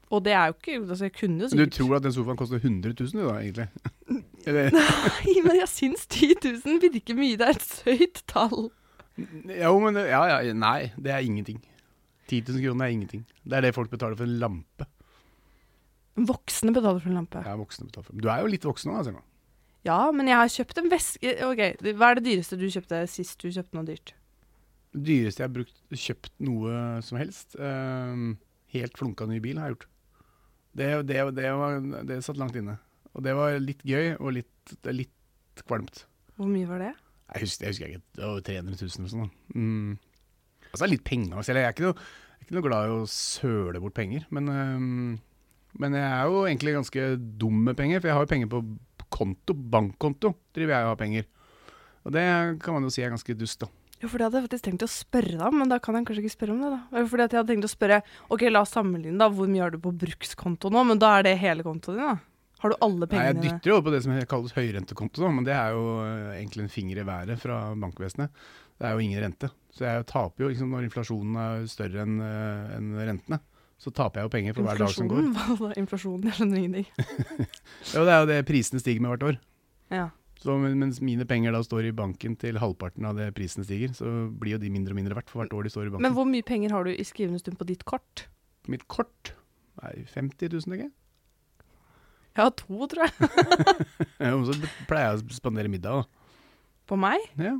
Og 0.09 0.23
det 0.25 0.33
er 0.33 0.49
jo 0.49 0.55
ikke 0.55 0.75
altså 0.79 1.05
Jeg 1.05 1.13
kunne 1.19 1.43
jo 1.43 1.47
Men 1.51 1.59
du 1.69 1.73
tror 1.75 1.95
at 1.99 2.05
den 2.07 2.13
sofaen 2.15 2.37
koster 2.39 2.57
100 2.57 2.95
000 2.97 3.11
du 3.13 3.27
da, 3.27 3.35
egentlig? 3.37 3.67
Nei, 4.73 5.35
men 5.45 5.59
jeg 5.59 5.69
syns 5.69 6.07
10 6.09 6.39
000 6.65 6.79
virker 6.87 7.17
mye. 7.17 7.37
Det 7.37 7.45
er 7.45 7.59
et 7.59 7.75
høyt 7.85 8.21
tall. 8.31 8.69
jo, 9.19 9.73
men 9.83 9.99
ja, 10.01 10.21
ja, 10.31 10.53
nei, 10.55 10.89
det 10.97 11.13
er 11.13 11.27
ingenting. 11.27 11.59
10 12.31 12.41
000 12.49 12.63
kroner 12.63 12.87
er 12.87 12.95
ingenting. 12.95 13.25
Det 13.45 13.59
er 13.59 13.67
det 13.67 13.75
folk 13.75 13.91
betaler 13.93 14.17
for 14.17 14.25
en 14.25 14.39
lampe. 14.41 14.87
Voksne 16.29 16.73
betaler 16.75 17.03
for 17.03 17.11
en 17.11 17.19
lampe. 17.21 17.43
Ja, 17.45 17.55
voksne 17.59 17.87
betaler 17.91 18.09
for. 18.09 18.17
Du 18.17 18.29
er 18.31 18.41
jo 18.41 18.49
litt 18.51 18.65
voksen 18.65 18.91
nå, 18.91 19.03
Selma. 19.05 19.21
Ja, 19.87 19.99
men 20.15 20.27
jeg 20.27 20.35
har 20.35 20.49
kjøpt 20.51 20.81
en 20.81 20.89
veske 20.91 21.31
Ok, 21.47 21.61
Hva 21.95 22.09
er 22.09 22.17
det 22.19 22.25
dyreste 22.25 22.57
du 22.59 22.65
kjøpte 22.67 22.97
sist 23.07 23.39
du 23.39 23.47
kjøpte 23.47 23.77
noe 23.77 23.87
dyrt? 23.87 24.11
Dyreste 24.89 25.43
jeg 25.43 25.49
har 25.49 25.53
brukt, 25.53 25.81
kjøpt 25.93 26.31
noe 26.41 26.75
som 27.05 27.19
helst, 27.21 27.57
Uh, 27.59 28.37
helt 28.73 28.97
flunka 28.97 29.25
ny 29.29 29.39
bil, 29.41 29.57
har 29.57 29.69
jeg 29.69 29.77
gjort. 29.77 29.87
Det, 30.79 30.89
det, 31.09 31.21
det, 31.37 31.49
var, 31.57 31.79
det 32.05 32.19
satt 32.25 32.39
langt 32.39 32.57
inne. 32.57 32.77
Og 33.17 33.25
det 33.25 33.33
var 33.37 33.57
litt 33.61 33.81
gøy 33.87 34.15
og 34.19 34.35
litt, 34.37 34.75
litt 34.93 35.63
kvalmt. 35.65 36.05
Hvor 36.37 36.49
mye 36.49 36.69
var 36.69 36.83
det? 36.83 36.91
Jeg 37.33 37.45
husker, 37.45 37.65
jeg 37.65 37.73
husker 37.73 37.89
ikke, 37.93 38.03
det 38.17 38.25
var 38.25 38.45
300 38.45 38.77
000 38.79 38.99
eller 38.99 39.13
sånn. 39.13 39.31
Mm. 39.53 39.89
Altså, 40.69 40.81
det 40.81 40.85
er 40.87 40.93
litt 40.93 41.07
penger. 41.09 41.33
Altså. 41.33 41.53
Jeg 41.53 41.65
er 41.65 41.81
noe, 41.85 41.95
jeg 41.95 42.37
er 42.37 42.45
ikke 42.45 42.57
noe 42.57 42.67
glad 42.67 42.85
i 42.85 42.93
å 42.93 43.09
søle 43.13 43.81
bort 43.83 43.97
penger. 43.97 44.29
Men, 44.33 44.53
uh, 44.53 45.49
men 45.81 45.97
jeg 45.97 46.05
er 46.05 46.29
jo 46.29 46.45
egentlig 46.45 46.77
ganske 46.77 47.09
dum 47.41 47.65
med 47.65 47.77
penger, 47.77 48.01
for 48.01 48.11
jeg 48.11 48.17
har 48.19 48.25
jo 48.25 48.31
penger 48.35 48.53
på 48.53 48.63
konto, 49.09 49.57
bankkonto, 49.57 50.33
driver 50.55 50.75
jeg 50.75 50.87
og 50.87 50.93
har 50.93 51.01
penger. 51.01 51.29
Og 52.05 52.15
det 52.15 52.25
kan 52.63 52.77
man 52.77 52.85
jo 52.85 52.93
si 52.93 53.03
er 53.03 53.13
ganske 53.13 53.35
dust, 53.37 53.65
da. 53.65 53.69
Jo, 53.99 54.07
for 54.07 54.15
det 54.17 54.27
hadde 54.29 54.39
jeg 54.39 54.45
faktisk 54.47 54.65
tenkt 54.69 54.85
å 54.85 54.89
spørre 54.91 55.35
deg 55.35 55.45
om, 55.49 55.57
men 55.59 55.71
da 55.71 55.77
kan 55.83 55.97
jeg 55.97 56.07
kanskje 56.07 56.23
ikke 56.23 56.35
spørre 56.37 56.55
om 56.55 56.61
det. 56.63 56.71
da. 56.71 57.03
Fordi 57.11 57.25
at 57.25 57.33
jeg 57.35 57.41
hadde 57.41 57.51
tenkt 57.53 57.67
å 57.67 57.71
spørre 57.73 57.97
ok, 58.31 58.45
la 58.51 58.61
oss 58.63 58.71
sammenligne, 58.75 59.19
da. 59.19 59.27
Hvor 59.33 59.51
mye 59.51 59.65
har 59.65 59.75
du 59.75 59.79
på 59.83 59.91
brukskonto 60.05 60.71
nå? 60.71 60.83
Men 60.87 61.01
da 61.01 61.17
er 61.17 61.27
det 61.27 61.35
hele 61.41 61.65
kontoen 61.67 61.99
din, 61.99 62.07
da. 62.07 62.15
Har 62.59 62.73
du 62.73 62.75
alle 62.83 63.05
Nei, 63.05 63.09
pengene 63.11 63.27
jeg 63.29 63.43
dytter 63.45 63.71
jo 63.71 63.81
på 63.85 63.91
det 63.93 63.99
som 64.03 64.15
kalles 64.27 64.55
høyrentekonto, 64.57 65.21
da, 65.23 65.29
men 65.31 65.45
det 65.47 65.53
er 65.55 65.75
jo 65.77 65.83
eh, 66.03 66.31
egentlig 66.41 66.65
en 66.65 66.73
finger 66.73 66.99
i 66.99 67.05
været 67.07 67.39
fra 67.39 67.59
bankvesenet. 67.79 68.33
Det 68.79 68.87
er 68.87 68.95
jo 68.95 69.03
ingen 69.03 69.23
rente. 69.23 69.49
Så 69.75 69.85
jeg 69.87 70.07
taper 70.09 70.43
jo 70.43 70.49
liksom, 70.51 70.73
når 70.75 70.87
inflasjonen 70.89 71.39
er 71.39 71.63
større 71.71 72.03
enn 72.03 72.19
en 72.19 72.91
rentene. 72.99 73.39
Så 73.79 73.93
taper 73.95 74.19
jeg 74.19 74.27
jo 74.27 74.31
penger 74.33 74.55
for 74.57 74.67
hver 74.67 74.79
dag 74.81 74.91
som 74.91 75.07
går. 75.07 75.21
Inflasjonen? 75.29 75.57
Hva 75.59 75.69
da? 75.69 75.79
Inflasjonen? 75.79 76.27
Jeg 76.27 76.35
skjønner 76.39 76.59
ingenting. 76.59 76.87
Jo, 77.95 78.03
det 78.03 78.11
er 78.15 78.19
jo 78.19 78.29
det 78.31 78.39
prisene 78.47 78.81
stiger 78.83 79.03
med 79.05 79.13
hvert 79.13 79.27
år. 79.29 79.37
Ja. 79.95 80.07
Så 80.39 80.55
mens 80.55 81.01
mine 81.03 81.25
penger 81.27 81.51
da 81.51 81.59
står 81.65 81.89
i 81.89 81.95
banken 81.95 82.37
til 82.39 82.59
halvparten 82.61 83.07
av 83.09 83.17
det 83.19 83.27
prisene 83.35 83.65
stiger, 83.67 83.91
så 83.97 84.07
blir 84.39 84.55
jo 84.55 84.61
de 84.61 84.71
mindre 84.71 84.95
og 84.95 84.99
mindre 85.01 85.17
verdt 85.17 85.31
for 85.31 85.41
hvert 85.43 85.55
år 85.57 85.67
de 85.67 85.73
står 85.73 85.89
i 85.89 85.91
banken. 85.91 86.05
Men 86.07 86.15
hvor 86.15 86.27
mye 86.29 86.45
penger 86.47 86.71
har 86.75 86.87
du 86.87 86.93
i 86.93 87.07
skrivende 87.07 87.41
stund 87.41 87.59
på 87.59 87.67
ditt 87.67 87.83
kort? 87.89 88.27
Mitt 88.71 88.87
kort 88.91 89.33
Nei, 89.79 90.01
50 90.11 90.51
000, 90.51 90.75
ikke? 90.75 90.89
jeg. 90.89 90.93
Har 92.39 92.51
to, 92.55 92.87
tror 92.91 93.05
jeg. 93.05 93.13
Og 94.35 94.47
så 94.49 94.55
pleier 94.89 95.13
jeg 95.13 95.19
å 95.19 95.35
spandere 95.37 95.71
middag, 95.71 96.01
da. 96.01 96.39
På 96.89 96.97
meg? 96.99 97.23
Ja. 97.39 97.53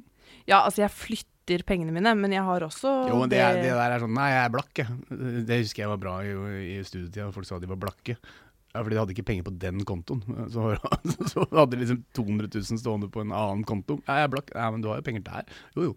Ja, 0.50 0.60
altså 0.64 0.84
jeg 0.84 0.94
flytter 0.94 1.64
pengene 1.68 1.94
mine, 1.96 2.12
men 2.18 2.34
jeg 2.36 2.44
har 2.46 2.66
også 2.66 2.92
Jo, 3.10 3.22
men 3.24 3.31
det, 3.31 3.40
er, 3.42 3.58
det 3.64 3.72
der 3.74 3.96
er 3.96 4.04
sånn 4.04 4.14
Nei, 4.14 4.28
jeg 4.30 4.44
er 4.44 4.52
blakk, 4.54 4.72
jeg. 4.81 5.00
Det 5.48 5.62
husker 5.64 5.84
jeg 5.84 5.92
var 5.94 6.02
bra 6.02 6.16
i, 6.28 6.36
i 6.76 6.78
studietida. 6.86 7.31
Folk 7.36 7.50
sa 7.50 7.60
de 7.62 7.72
var 7.72 7.80
blakke. 7.81 8.18
Ja, 8.69 8.83
fordi 8.86 8.94
de 8.94 9.00
hadde 9.01 9.13
ikke 9.16 9.25
penger 9.25 9.44
på 9.48 9.54
den 9.60 9.80
kontoen. 9.89 10.19
Så, 10.54 10.75
så 11.31 11.45
hadde 11.50 11.71
de 11.74 11.80
liksom 11.81 12.04
200 12.13 12.50
000 12.54 12.77
stående 12.81 13.10
på 13.10 13.24
en 13.24 13.31
annen 13.33 13.63
konto. 13.66 13.98
Ja, 14.07 14.19
jeg 14.21 14.27
er 14.30 14.33
blakk. 14.36 14.51
Ja, 14.54 14.69
men 14.71 14.81
du 14.83 14.89
har 14.92 15.00
jo 15.01 15.06
penger 15.07 15.24
der. 15.25 15.48
Jo, 15.75 15.88
jo. 15.89 15.95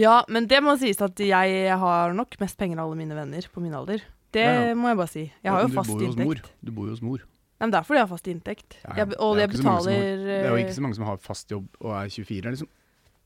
Ja, 0.00 0.22
men 0.32 0.46
det 0.48 0.62
må 0.64 0.76
sies 0.80 1.00
at 1.04 1.20
jeg 1.20 1.78
har 1.84 2.14
nok 2.16 2.38
mest 2.40 2.56
penger 2.60 2.80
av 2.80 2.88
alle 2.88 2.96
mine 3.02 3.14
venner 3.18 3.44
på 3.52 3.60
min 3.64 3.74
alder. 3.76 4.00
Det 4.34 4.42
Ja, 4.42 4.54
ja. 4.70 4.74
må 4.74 4.88
jeg 4.90 4.96
bare 4.98 5.12
si. 5.12 5.24
Jeg 5.44 5.52
har 5.52 5.60
Ja, 5.60 5.68
jo 5.68 5.74
fast 5.76 5.92
jo 5.92 6.00
hos 6.08 6.16
mor. 6.16 6.32
inntekt. 6.34 6.50
Du 6.64 6.72
bor 6.72 6.88
jo 6.88 6.96
hos 6.96 7.02
mor. 7.04 7.18
Nei, 7.54 7.68
men 7.68 7.70
det 7.70 7.78
er 7.78 7.84
fordi 7.86 8.00
jeg 8.00 8.06
har 8.08 8.10
fast 8.16 8.26
inntekt. 8.32 8.78
Jeg, 8.82 9.12
og 9.20 9.36
Det 9.36 9.44
er 9.44 9.46
jeg 9.52 9.56
som 9.60 9.66
har- 9.70 9.78
betaler 9.84 10.24
Det 10.24 10.40
er 10.40 10.48
jo 10.48 10.56
ikke 10.64 10.72
eh, 10.72 10.78
så 10.80 10.82
mange 10.82 10.96
som 10.96 11.04
har 11.06 11.20
fast 11.22 11.50
jobb 11.54 11.68
og 11.80 11.92
er 12.00 12.08
24, 12.10 12.50
liksom. 12.50 12.68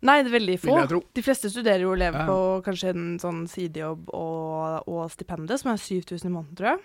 Nei, 0.03 0.23
det 0.23 0.31
er 0.31 0.39
veldig 0.39 0.59
få. 0.61 1.01
De 1.15 1.23
fleste 1.27 1.49
studerer 1.51 1.81
jo 1.83 1.91
og 1.95 1.99
lever 1.99 2.27
på 2.29 2.37
kanskje 2.67 2.91
en 2.93 3.07
sånn 3.19 3.41
sidejobb 3.51 4.11
og, 4.15 4.85
og 4.87 5.09
stipendet, 5.11 5.59
som 5.59 5.73
er 5.73 5.81
7000 5.81 6.29
i 6.29 6.35
måneden, 6.35 6.55
tror 6.61 6.69
jeg. 6.75 6.79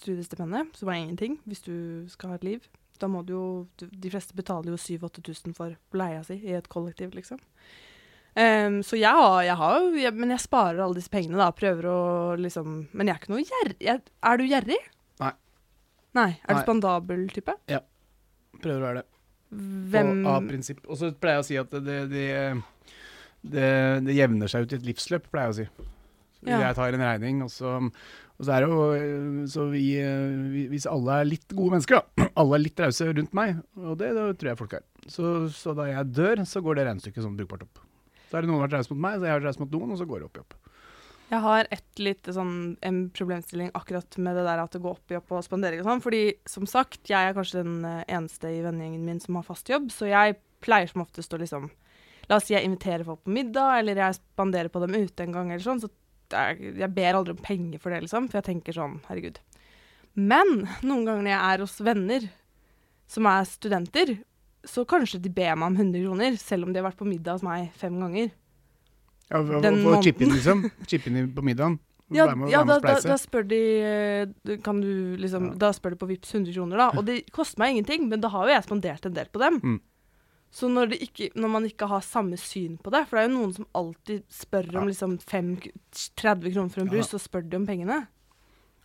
Studiestipendet, 0.00 0.72
som 0.80 0.88
er 0.88 1.02
ingenting 1.02 1.38
hvis 1.48 1.64
du 1.66 1.74
skal 2.12 2.32
ha 2.32 2.40
et 2.40 2.46
liv. 2.46 2.66
Da 3.00 3.08
må 3.08 3.22
du 3.24 3.32
jo 3.32 3.44
De 3.78 4.10
fleste 4.12 4.36
betaler 4.36 4.74
jo 4.74 4.80
7000-8000 4.80 5.54
for 5.56 5.76
leia 5.96 6.24
si 6.26 6.36
i 6.40 6.56
et 6.56 6.68
kollektiv, 6.72 7.14
liksom. 7.16 7.40
Um, 8.30 8.78
så 8.86 8.94
jeg 8.94 9.10
har, 9.10 9.40
jeg 9.42 9.56
har 9.58 9.86
jeg, 9.98 10.14
Men 10.14 10.30
jeg 10.30 10.42
sparer 10.44 10.78
alle 10.84 10.94
disse 11.00 11.10
pengene, 11.10 11.40
da. 11.40 11.48
Prøver 11.56 11.88
å 11.90 12.00
liksom 12.38 12.84
Men 12.92 13.08
jeg 13.10 13.16
er 13.16 13.22
ikke 13.22 13.32
noe 13.32 13.42
gjerrig. 13.42 13.94
Er 14.30 14.38
du 14.38 14.44
gjerrig? 14.46 14.78
Nei. 15.20 15.32
Nei. 16.18 16.28
Er 16.36 16.54
Nei. 16.54 16.58
du 16.60 16.66
spandabel 16.68 17.24
type? 17.34 17.56
Ja. 17.70 17.80
Prøver 18.60 18.78
å 18.78 18.86
være 18.86 19.02
det. 19.02 19.08
Hvem 19.50 20.12
Og 20.22 20.30
av 20.30 20.46
prinsipp. 20.46 20.84
Og 20.86 21.00
så 21.00 21.10
pleier 21.18 21.40
jeg 21.40 21.44
å 21.44 21.48
si 21.48 21.58
at 21.58 21.72
det, 21.74 21.96
det, 22.12 22.26
det, 23.42 23.70
det 24.06 24.14
jevner 24.14 24.50
seg 24.52 24.66
ut 24.66 24.74
i 24.74 24.78
et 24.78 24.86
livsløp, 24.86 25.26
pleier 25.32 25.50
jeg 25.50 25.56
å 25.56 25.58
si. 25.58 25.88
Ja. 26.46 26.60
Jeg 26.68 26.76
tar 26.78 26.94
en 26.94 27.02
regning, 27.04 27.42
og 27.44 27.50
så, 27.52 27.74
og 28.40 28.46
så 28.46 28.54
er 28.56 28.64
det 28.64 28.70
jo 28.72 28.84
eh, 28.96 29.42
Så 29.52 29.66
vi, 29.68 29.84
eh, 30.00 30.64
hvis 30.72 30.88
alle 30.88 31.18
er 31.20 31.28
litt 31.28 31.52
gode 31.52 31.76
mennesker, 31.76 32.00
da. 32.00 32.28
Alle 32.40 32.56
er 32.56 32.64
litt 32.64 32.80
rause 32.80 33.10
rundt 33.10 33.36
meg, 33.36 33.58
og 33.76 33.98
det, 34.00 34.14
det 34.16 34.24
tror 34.40 34.50
jeg 34.50 34.60
folk 34.62 34.74
er. 34.78 34.84
Så, 35.12 35.32
så 35.52 35.74
da 35.76 35.90
jeg 35.90 36.12
dør, 36.16 36.40
så 36.48 36.62
går 36.64 36.78
det 36.78 36.86
regnestykket 36.88 37.26
sånn 37.26 37.36
brukbart 37.36 37.66
opp. 37.66 37.82
Så 38.30 38.40
det 38.40 38.48
noen 38.48 38.62
har 38.62 38.68
vært 38.68 38.78
rause 38.78 38.94
mot 38.94 39.02
meg, 39.04 39.18
så 39.18 39.26
jeg 39.26 39.34
har 39.34 39.42
vært 39.42 39.48
rause 39.50 39.62
mot 39.64 39.76
noen, 39.76 39.92
og 39.92 40.00
så 40.00 40.06
går 40.08 40.22
det 40.22 40.28
opp 40.30 40.38
i 40.38 40.42
opp. 40.44 40.56
Jeg 41.30 41.44
har 41.44 41.68
et 41.70 42.02
lite 42.02 42.32
sånn, 42.34 42.54
en 42.86 43.02
problemstilling 43.14 43.68
akkurat 43.78 44.16
med 44.18 44.38
det 44.38 44.46
der 44.48 44.62
at 44.64 44.72
det 44.74 44.80
går 44.82 44.96
opp 44.96 45.12
i 45.12 45.18
opp 45.18 45.36
og 45.36 45.44
spandering 45.46 45.82
og 45.82 45.90
sånn. 45.90 46.02
Fordi 46.02 46.22
som 46.48 46.66
sagt, 46.70 47.02
jeg 47.10 47.20
er 47.20 47.36
kanskje 47.36 47.60
den 47.60 47.84
eh, 47.86 48.00
eneste 48.16 48.50
i 48.50 48.64
vennegjengen 48.64 49.04
min 49.06 49.20
som 49.22 49.38
har 49.38 49.46
fast 49.46 49.70
jobb, 49.70 49.92
så 49.94 50.08
jeg 50.10 50.40
pleier 50.64 50.90
som 50.90 51.04
oftest 51.04 51.36
å 51.36 51.42
liksom 51.42 51.70
La 52.30 52.36
oss 52.38 52.44
si 52.46 52.54
jeg 52.54 52.62
inviterer 52.62 53.02
folk 53.02 53.24
på 53.26 53.32
middag, 53.34 53.80
eller 53.80 53.98
jeg 53.98 54.14
spanderer 54.20 54.70
på 54.70 54.78
dem 54.84 54.92
ute 54.94 55.24
en 55.24 55.32
gang, 55.34 55.48
eller 55.50 55.64
sånn. 55.64 55.80
Så 55.82 55.88
jeg 56.30 56.90
ber 56.96 57.18
aldri 57.18 57.34
om 57.36 57.42
penger 57.44 57.82
for 57.82 57.92
det, 57.92 58.02
liksom. 58.06 58.28
For 58.30 58.40
jeg 58.40 58.48
tenker 58.50 58.76
sånn, 58.76 58.98
herregud. 59.08 59.40
Men 60.18 60.64
noen 60.82 61.06
ganger 61.06 61.22
når 61.24 61.32
jeg 61.32 61.54
er 61.54 61.64
hos 61.64 61.76
venner 61.86 62.26
som 63.10 63.26
er 63.30 63.46
studenter, 63.48 64.16
så 64.66 64.84
kanskje 64.88 65.20
de 65.24 65.32
ber 65.32 65.56
meg 65.58 65.72
om 65.72 65.78
100 65.78 66.04
kroner, 66.04 66.40
selv 66.40 66.66
om 66.66 66.72
de 66.72 66.80
har 66.80 66.88
vært 66.90 67.00
på 67.00 67.08
middag 67.08 67.38
hos 67.38 67.46
meg 67.46 67.70
fem 67.80 67.96
ganger. 68.00 68.32
Ja, 69.30 69.38
for, 69.38 69.60
Den 69.62 69.78
for 69.84 69.98
å 69.98 70.02
chippe 70.04 70.26
inn, 70.26 70.34
liksom. 70.34 70.66
Chippe 70.90 71.10
inn 71.12 71.30
på 71.34 71.46
middagen. 71.46 71.78
Ja, 72.10 72.24
med 72.34 72.50
ja 72.50 72.64
da, 72.66 72.80
da, 72.82 72.96
da 73.06 73.14
spør 73.22 73.44
de 73.46 73.58
eh, 73.86 74.56
Kan 74.64 74.80
du 74.82 75.14
liksom 75.14 75.44
Ja. 75.52 75.58
Da 75.62 75.68
spør 75.70 75.92
de 75.94 75.98
på 76.00 76.08
Vipps 76.10 76.32
100 76.34 76.56
kroner, 76.56 76.80
da. 76.82 76.88
Og 76.98 77.04
det 77.06 77.20
koster 77.30 77.62
meg 77.62 77.76
ingenting, 77.76 78.08
men 78.10 78.18
da 78.18 78.32
har 78.32 78.48
jo 78.48 78.54
jeg 78.56 78.64
spandert 78.66 79.06
en 79.06 79.14
del 79.14 79.28
på 79.30 79.38
dem. 79.38 79.60
Mm. 79.62 79.76
Så 80.50 80.66
når, 80.66 80.90
det 80.90 80.98
ikke, 81.06 81.28
når 81.38 81.50
man 81.52 81.66
ikke 81.68 81.86
har 81.86 82.02
samme 82.02 82.34
syn 82.40 82.74
på 82.82 82.90
det 82.90 83.04
For 83.06 83.16
det 83.16 83.22
er 83.22 83.28
jo 83.28 83.34
noen 83.36 83.52
som 83.54 83.66
alltid 83.78 84.24
spør 84.34 84.72
om 84.72 84.80
Ja. 84.80 84.86
liksom 84.88 85.18
5, 85.22 85.50
30 86.18 86.54
kroner 86.54 86.72
for 86.74 86.80
en 86.82 86.90
Ja. 86.90 87.02
så 87.06 87.20
spør 87.22 87.48
de 87.48 87.56
om 87.56 87.66
pengene. 87.66 88.08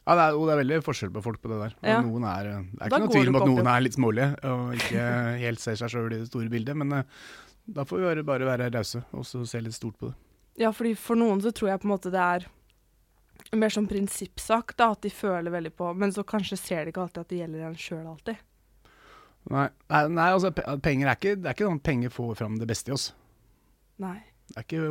Ja, 0.05 0.13
det 0.13 0.21
er, 0.21 0.35
og 0.37 0.45
det 0.45 0.53
er 0.53 0.61
veldig 0.61 0.83
forskjell 0.85 1.09
på 1.09 1.23
folk 1.25 1.41
på 1.41 1.49
det 1.49 1.57
der. 1.63 1.73
Ja. 1.81 2.01
Noen 2.05 2.23
er, 2.29 2.45
eh, 2.45 2.61
det 2.61 2.81
er 2.81 2.89
ikke 2.91 2.99
noe 2.99 3.07
går 3.07 3.15
tvil 3.17 3.29
om 3.31 3.35
at 3.39 3.47
noen 3.49 3.67
er 3.71 3.81
litt 3.81 3.97
smålige 3.97 4.29
og 4.45 4.75
ikke 4.77 5.05
helt 5.45 5.59
ser 5.59 5.75
seg 5.75 5.89
sjøl 5.89 6.13
i 6.13 6.19
det 6.21 6.27
store 6.29 6.51
bildet, 6.53 6.77
men 6.77 6.93
uh, 6.93 7.03
da 7.65 7.83
får 7.83 8.03
vi 8.13 8.21
bare, 8.21 8.45
være 8.45 8.69
rause 8.69 9.01
og 9.11 9.25
så 9.25 9.41
se 9.49 9.61
litt 9.65 9.73
stort 9.73 9.97
på 9.97 10.11
det. 10.11 10.15
Ja, 10.61 10.69
fordi 10.71 10.93
for 10.95 11.17
noen 11.17 11.41
så 11.41 11.51
tror 11.51 11.71
jeg 11.71 11.81
på 11.81 11.89
en 11.89 11.95
måte 11.95 12.13
det 12.13 12.21
er 12.21 12.45
mer 13.57 13.73
sånn 13.73 13.89
prinsippsak, 13.89 14.75
da, 14.77 14.91
at 14.93 15.01
de 15.01 15.09
føler 15.09 15.51
veldig 15.51 15.73
på 15.75 15.89
Men 15.97 16.13
så 16.13 16.23
kanskje 16.23 16.57
ser 16.57 16.85
de 16.85 16.93
ikke 16.93 17.01
alltid 17.03 17.25
at 17.25 17.33
det 17.33 17.39
gjelder 17.41 17.65
en 17.67 17.75
sjøl 17.79 18.05
alltid. 18.05 18.37
Nei, 19.53 19.67
nei, 19.91 20.01
nei 20.17 20.31
altså 20.33 20.49
penger 20.55 21.11
er 21.11 21.19
ikke, 21.19 21.35
det 21.37 21.49
er 21.49 21.55
ikke 21.55 21.67
sånn 21.67 21.81
at 21.81 21.85
penger 21.85 22.13
får 22.13 22.33
fram 22.39 22.57
det 22.61 22.67
beste 22.69 22.91
i 22.91 22.95
oss. 22.95 23.11
Nei. 24.01 24.17
Det 24.49 24.59
er, 24.59 24.65
ikke, 24.65 24.81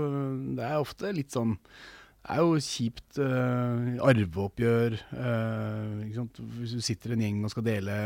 det 0.58 0.64
er 0.66 0.80
ofte 0.82 1.10
litt 1.14 1.30
sånn 1.30 1.52
Det 1.54 2.32
er 2.34 2.40
jo 2.42 2.56
kjipt 2.58 3.18
uh, 3.22 4.00
arveoppgjør. 4.02 4.96
eh, 5.14 5.90
ikke 6.08 6.16
sant? 6.16 6.40
Hvis 6.56 6.72
du 6.74 6.80
sitter 6.82 7.14
en 7.14 7.22
gjeng 7.22 7.42
og 7.44 7.52
skal 7.52 7.66
dele, 7.66 7.96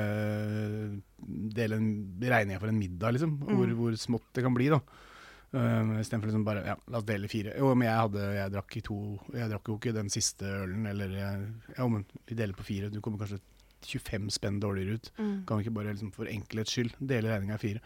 dele 1.56 1.78
en 1.78 1.86
regninga 2.20 2.60
for 2.60 2.72
en 2.72 2.80
middag, 2.80 3.14
liksom. 3.16 3.36
Mm. 3.38 3.52
Hvor, 3.54 3.74
hvor 3.78 4.00
smått 4.02 4.26
det 4.36 4.44
kan 4.44 4.56
bli, 4.56 4.68
da. 4.74 4.82
Uh, 5.48 5.94
Istedenfor 6.02 6.28
liksom 6.28 6.42
bare 6.44 6.64
ja, 6.66 6.74
la 6.90 7.00
oss 7.00 7.06
dele 7.08 7.30
fire. 7.32 7.54
Jo, 7.56 7.70
men 7.72 7.88
jeg 7.88 8.02
hadde 8.02 8.24
Jeg 8.36 8.52
drakk 8.52 8.74
i 8.76 8.82
to 8.84 8.96
Jeg 9.32 9.48
drakk 9.48 9.70
jo 9.70 9.76
ikke 9.78 9.94
den 9.96 10.10
siste 10.12 10.44
ølen, 10.44 10.82
eller 10.90 11.14
jeg, 11.16 11.46
Ja, 11.78 11.86
men 11.88 12.04
vi 12.28 12.36
deler 12.36 12.58
på 12.58 12.66
fire. 12.66 12.90
Du 12.92 13.00
kommer 13.00 13.22
kanskje 13.22 13.40
25 13.86 14.30
spenn 14.34 14.60
dårligere 14.60 14.98
ut. 14.98 15.10
Mm. 15.18 15.44
Kan 15.46 15.58
vi 15.58 15.66
ikke 15.66 15.74
bare 15.76 15.92
liksom, 15.92 16.12
for 16.12 16.26
enkelhets 16.30 16.72
skyld 16.74 16.94
dele 16.98 17.30
regninga 17.30 17.54
i 17.54 17.62
fire? 17.62 17.80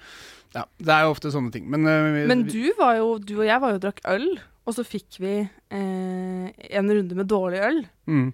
Ja, 0.54 0.64
det 0.78 0.94
er 0.94 1.02
jo 1.06 1.10
ofte 1.14 1.32
sånne 1.34 1.52
ting. 1.52 1.68
Men, 1.70 1.86
uh, 1.86 2.26
Men 2.28 2.46
du 2.48 2.72
var 2.78 2.96
jo 2.96 3.18
Du 3.18 3.38
og 3.40 3.46
jeg 3.46 3.60
var 3.60 3.74
jo 3.74 3.80
og 3.80 3.84
drakk 3.84 4.00
øl, 4.08 4.28
og 4.66 4.74
så 4.76 4.84
fikk 4.86 5.18
vi 5.18 5.34
eh, 5.42 6.46
en 6.78 6.90
runde 6.92 7.14
med 7.18 7.26
dårlig 7.26 7.60
øl. 7.66 7.82
mm. 8.06 8.32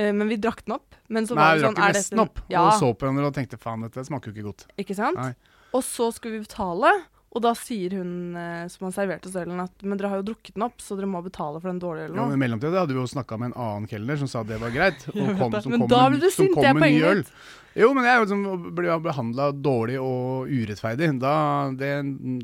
Eh, 0.00 0.08
men 0.16 0.24
vi 0.28 0.38
drakk 0.40 0.62
den 0.64 0.72
opp. 0.78 0.94
Men 1.12 1.26
så 1.28 1.34
Nei, 1.36 1.42
var 1.42 1.52
vi 1.52 1.60
det 1.60 1.64
drakk 1.66 1.76
sånn 1.76 1.82
jo 1.82 1.88
er 1.88 1.96
nesten 1.98 2.20
opp 2.22 2.38
Ja, 2.48 2.62
og 2.64 2.78
så 2.80 2.92
på 2.96 3.04
hverandre 3.04 3.26
og 3.28 3.34
tenkte 3.36 3.58
faen, 3.60 3.82
dette 3.84 4.04
smaker 4.08 4.30
jo 4.30 4.36
ikke 4.38 4.46
godt. 4.46 4.62
ikke 4.80 4.96
sant? 4.96 5.18
Nei. 5.20 5.34
Og 5.76 5.82
så 5.84 6.06
skulle 6.16 6.38
vi 6.38 6.46
betale, 6.46 6.92
og 7.32 7.40
da 7.40 7.54
sier 7.56 7.94
hun 7.96 8.36
eh, 8.36 8.66
som 8.68 8.86
har 8.88 8.92
servert 8.92 9.24
oss 9.28 9.36
ølen 9.40 9.60
at 9.62 9.84
men 9.88 9.96
dere 9.96 10.10
har 10.12 10.20
jo 10.20 10.26
drukket 10.32 10.58
den 10.58 10.66
opp, 10.66 10.82
så 10.84 10.98
dere 10.98 11.08
må 11.08 11.22
betale 11.24 11.62
for 11.62 11.70
den 11.70 11.80
dårlige 11.80 12.10
ølen 12.10 12.18
Ja, 12.20 12.26
men 12.28 12.36
I 12.36 12.42
mellomtida 12.42 12.82
hadde 12.82 12.92
vi 12.92 13.00
jo 13.00 13.08
snakka 13.08 13.38
med 13.40 13.52
en 13.52 13.56
annen 13.64 13.88
kelner 13.88 14.20
som 14.20 14.28
sa 14.28 14.42
det 14.44 14.58
var 14.60 14.74
greit. 14.74 15.06
Og 15.16 15.32
kom, 15.40 15.56
som 15.64 15.72
Men 15.72 15.84
kom 15.86 15.90
da 15.94 16.02
ble 16.12 16.20
du 16.20 16.28
sint, 16.28 16.52
det 16.58 16.68
er 16.68 16.76
poenget 16.76 17.08
øl. 17.08 17.22
mitt. 17.22 17.32
Jo, 17.80 17.88
men 17.96 18.04
jeg 18.04 18.20
liksom 18.26 18.42
blir 18.76 18.98
behandla 19.00 19.46
dårlig 19.56 19.96
og 20.02 20.50
urettferdig. 20.52 21.08
Da 21.22 21.34
det, 21.72 21.92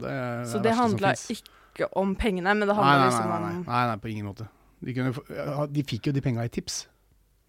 det 0.00 0.14
Så 0.48 0.56
er 0.56 0.64
det 0.64 0.72
verste 0.72 0.76
som 0.78 0.78
handla 0.80 1.10
ikke 1.36 1.90
om 2.00 2.14
pengene, 2.16 2.54
men 2.56 2.64
det 2.64 2.76
handla 2.78 3.10
liksom 3.10 3.28
nei, 3.28 3.40
nei, 3.42 3.58
nei, 3.66 3.82
nei, 3.92 3.98
på 4.00 4.08
ingen 4.14 4.30
måte. 4.30 4.48
De, 4.80 4.94
kunne, 4.96 5.12
de 5.74 5.84
fikk 5.84 6.08
jo 6.08 6.14
de 6.16 6.22
penga 6.24 6.46
i 6.48 6.52
tips. 6.54 6.86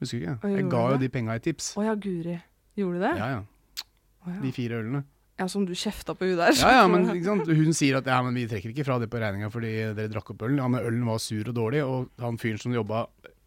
Husker 0.04 0.20
du 0.20 0.26
ikke? 0.26 0.36
Jeg 0.44 0.66
gjorde 0.66 0.74
ga 0.76 0.84
jo 0.92 1.00
de 1.06 1.10
penga 1.14 1.40
i 1.40 1.46
tips. 1.46 1.72
Å 1.80 1.88
ja, 1.88 1.96
guri. 1.96 2.36
Gjorde 2.80 3.00
du 3.00 3.06
det? 3.06 3.14
Ja, 3.22 3.30
ja. 3.38 4.36
De 4.44 4.52
fire 4.56 4.84
ølene. 4.84 5.06
Ja, 5.40 5.48
som 5.48 5.64
du 5.66 5.72
kjefta 5.78 6.16
på 6.20 6.28
hun 6.28 6.38
der. 6.40 6.54
Ja, 6.60 6.74
ja, 6.82 6.86
men 6.92 7.08
ikke 7.16 7.30
sant? 7.30 7.48
Hun 7.48 7.76
sier 7.78 8.00
at 8.02 8.10
ja, 8.12 8.20
men 8.26 8.36
vi 8.38 8.46
trekker 8.52 8.74
ikke 8.74 8.86
fra 8.88 9.00
det 9.02 9.10
på 9.12 9.22
regninga 9.22 9.52
fordi 9.54 9.72
dere 9.96 10.12
drakk 10.12 10.34
opp 10.36 10.44
ølen. 10.48 10.60
Ja, 10.62 10.68
men 10.72 10.84
ølen 10.84 11.06
var 11.08 11.22
sur 11.24 11.48
og 11.48 11.56
dårlig, 11.56 11.84
og 11.88 12.10
han 12.24 12.40
fyren 12.42 12.60
som 12.62 12.76
jobba 12.76 13.06